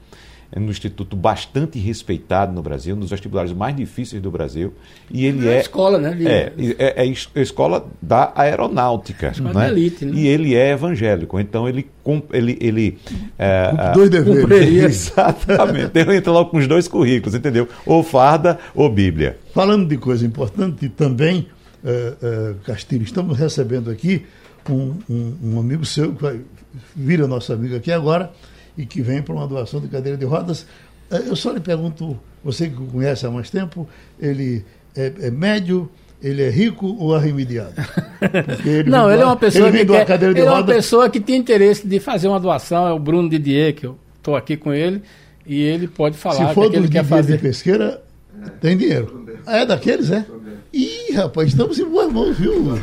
[0.51, 4.73] é um instituto bastante respeitado no Brasil, um dos vestibulares mais difíceis do Brasil.
[5.11, 5.57] E ele é.
[5.57, 6.17] é escola, né?
[6.25, 9.29] É, é, é, a escola da aeronáutica.
[9.29, 9.69] Escola né?
[9.69, 10.13] elite, né?
[10.15, 11.87] E ele é evangélico, então ele.
[12.33, 12.97] ele, ele
[13.37, 15.11] é, dois deveres.
[15.13, 15.91] Exatamente.
[15.93, 17.67] Ele entra logo com os dois currículos, entendeu?
[17.85, 19.37] Ou farda ou Bíblia.
[19.53, 21.47] Falando de coisa importante também,
[21.85, 24.25] é, é, Castilho, estamos recebendo aqui
[24.67, 26.39] um, um, um amigo seu, que vai,
[26.95, 28.31] vira nosso amigo aqui agora
[28.79, 30.65] e que vem para uma doação de cadeira de rodas.
[31.11, 33.85] Eh, eu só lhe pergunto, você que o conhece há mais tempo,
[34.17, 34.63] ele
[34.95, 35.89] é, é médio,
[36.23, 37.73] ele é rico ou arremediado?
[38.65, 41.35] Ele não, ele é uma pessoa ele que quer, ele é uma pessoa que tem
[41.35, 45.01] interesse de fazer uma doação, é o Bruno Didier, que eu estou aqui com ele,
[45.45, 47.35] e ele pode falar Se for que, do ele quer fazer.
[47.35, 48.01] de pesqueira,
[48.61, 49.25] tem dinheiro.
[49.45, 50.25] É daqueles, é?
[51.09, 52.77] Ih, rapaz, estamos em boas mãos, viu?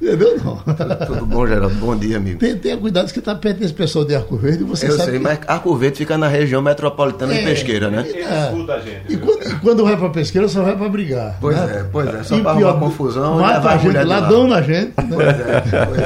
[0.00, 0.38] Entendeu?
[0.42, 0.56] Não.
[1.06, 1.74] Tudo bom, Geraldo?
[1.74, 2.38] Bom dia, amigo.
[2.38, 4.64] Tem, tenha cuidado que está perto desse pessoal de Arco Verde.
[4.64, 5.24] Você Eu sabe sei, que...
[5.24, 8.06] mas Arco Verde fica na região metropolitana é, de Pesqueira, né?
[8.08, 9.12] É.
[9.12, 11.36] E quando, e quando vai para Pesqueira, só vai para brigar.
[11.38, 11.80] Pois né?
[11.80, 12.22] é, pois é.
[12.22, 13.38] Só para arrumar confusão.
[13.40, 14.94] Mata a gente lá, dão na gente.
[14.96, 15.08] Né?
[15.10, 15.98] Pois é, pois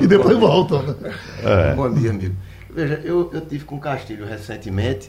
[0.00, 0.02] é.
[0.02, 0.82] e depois voltam.
[0.82, 0.94] Né?
[1.44, 1.74] É.
[1.74, 2.34] Bom dia, amigo.
[2.74, 5.08] Veja, eu, eu tive com Castilho recentemente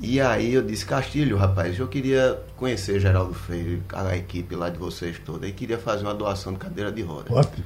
[0.00, 4.78] e aí eu disse, Castilho, rapaz, eu queria conhecer Geraldo Freire, a equipe lá de
[4.78, 7.32] vocês toda, e queria fazer uma doação de cadeira de roda.
[7.32, 7.64] Ótimo.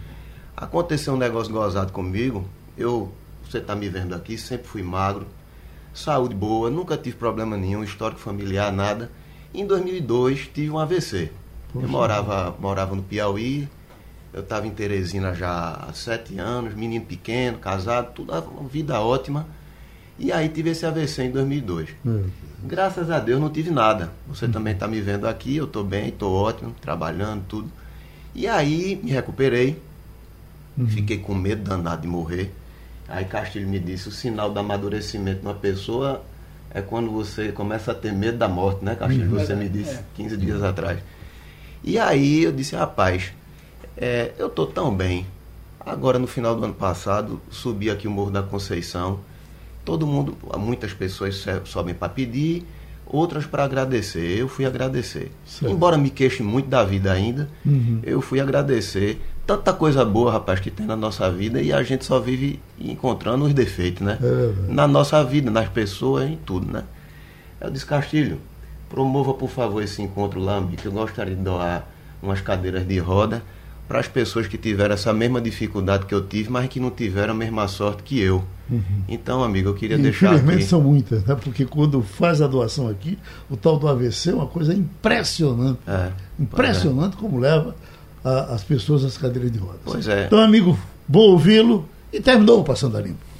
[0.56, 3.12] Aconteceu um negócio gozado comigo, eu,
[3.48, 5.26] você está me vendo aqui, sempre fui magro,
[5.92, 9.10] saúde boa, nunca tive problema nenhum, histórico familiar, nada.
[9.52, 11.30] Em 2002 tive um AVC.
[11.72, 11.86] Poxa.
[11.86, 13.68] Eu morava, morava no Piauí,
[14.32, 19.46] eu estava em Teresina já há sete anos, menino pequeno, casado, tudo, uma vida ótima.
[20.18, 21.90] E aí tive esse AVC em 2002.
[22.04, 22.24] Hum.
[22.64, 24.12] Graças a Deus não tive nada.
[24.28, 24.52] Você hum.
[24.52, 27.70] também está me vendo aqui, eu estou bem, estou ótimo, trabalhando, tudo.
[28.34, 29.80] E aí me recuperei.
[30.76, 30.86] Uhum.
[30.86, 32.52] Fiquei com medo danado de morrer.
[33.08, 36.24] Aí Castilho me disse, o sinal do amadurecimento de uma pessoa
[36.70, 39.30] é quando você começa a ter medo da morte, né, Castilho?
[39.30, 39.38] Uhum.
[39.38, 40.98] Você me disse 15 dias atrás.
[41.84, 43.32] E aí eu disse, rapaz,
[43.96, 45.26] é, eu tô tão bem.
[45.84, 49.20] Agora, no final do ano passado, subi aqui o Morro da Conceição.
[49.84, 52.64] Todo mundo, muitas pessoas sobem para pedir,
[53.06, 54.38] outras para agradecer.
[54.38, 55.30] Eu fui agradecer.
[55.44, 55.72] Certo.
[55.72, 58.00] Embora me queixe muito da vida ainda, uhum.
[58.02, 59.20] eu fui agradecer.
[59.46, 63.44] Tanta coisa boa, rapaz, que tem na nossa vida e a gente só vive encontrando
[63.44, 64.18] os defeitos, né?
[64.22, 66.84] É na nossa vida, nas pessoas, em tudo, né?
[67.60, 68.38] Eu disse, Castilho,
[68.88, 71.88] promova, por favor, esse encontro lá, que eu gostaria de doar
[72.22, 73.42] umas cadeiras de roda
[73.88, 77.32] para as pessoas que tiveram essa mesma dificuldade que eu tive, mas que não tiveram
[77.32, 78.42] a mesma sorte que eu.
[78.70, 78.82] Uhum.
[79.08, 80.28] Então, amigo, eu queria e, deixar.
[80.28, 80.66] Infelizmente aqui...
[80.66, 81.34] são muitas, né?
[81.34, 83.18] porque quando faz a doação aqui,
[83.50, 85.78] o tal do AVC é uma coisa impressionante.
[85.86, 87.20] É, impressionante é.
[87.20, 87.74] como leva
[88.24, 89.80] a, as pessoas às cadeiras de rodas.
[89.84, 90.26] Pois é.
[90.26, 93.32] Então, amigo, bom ouvi-lo e terminou o Passando a Limpo.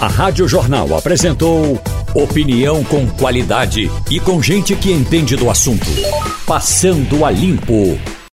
[0.00, 1.80] A Rádio Jornal apresentou
[2.14, 5.86] opinião com qualidade e com gente que entende do assunto.
[6.46, 7.98] Passando a Limpo.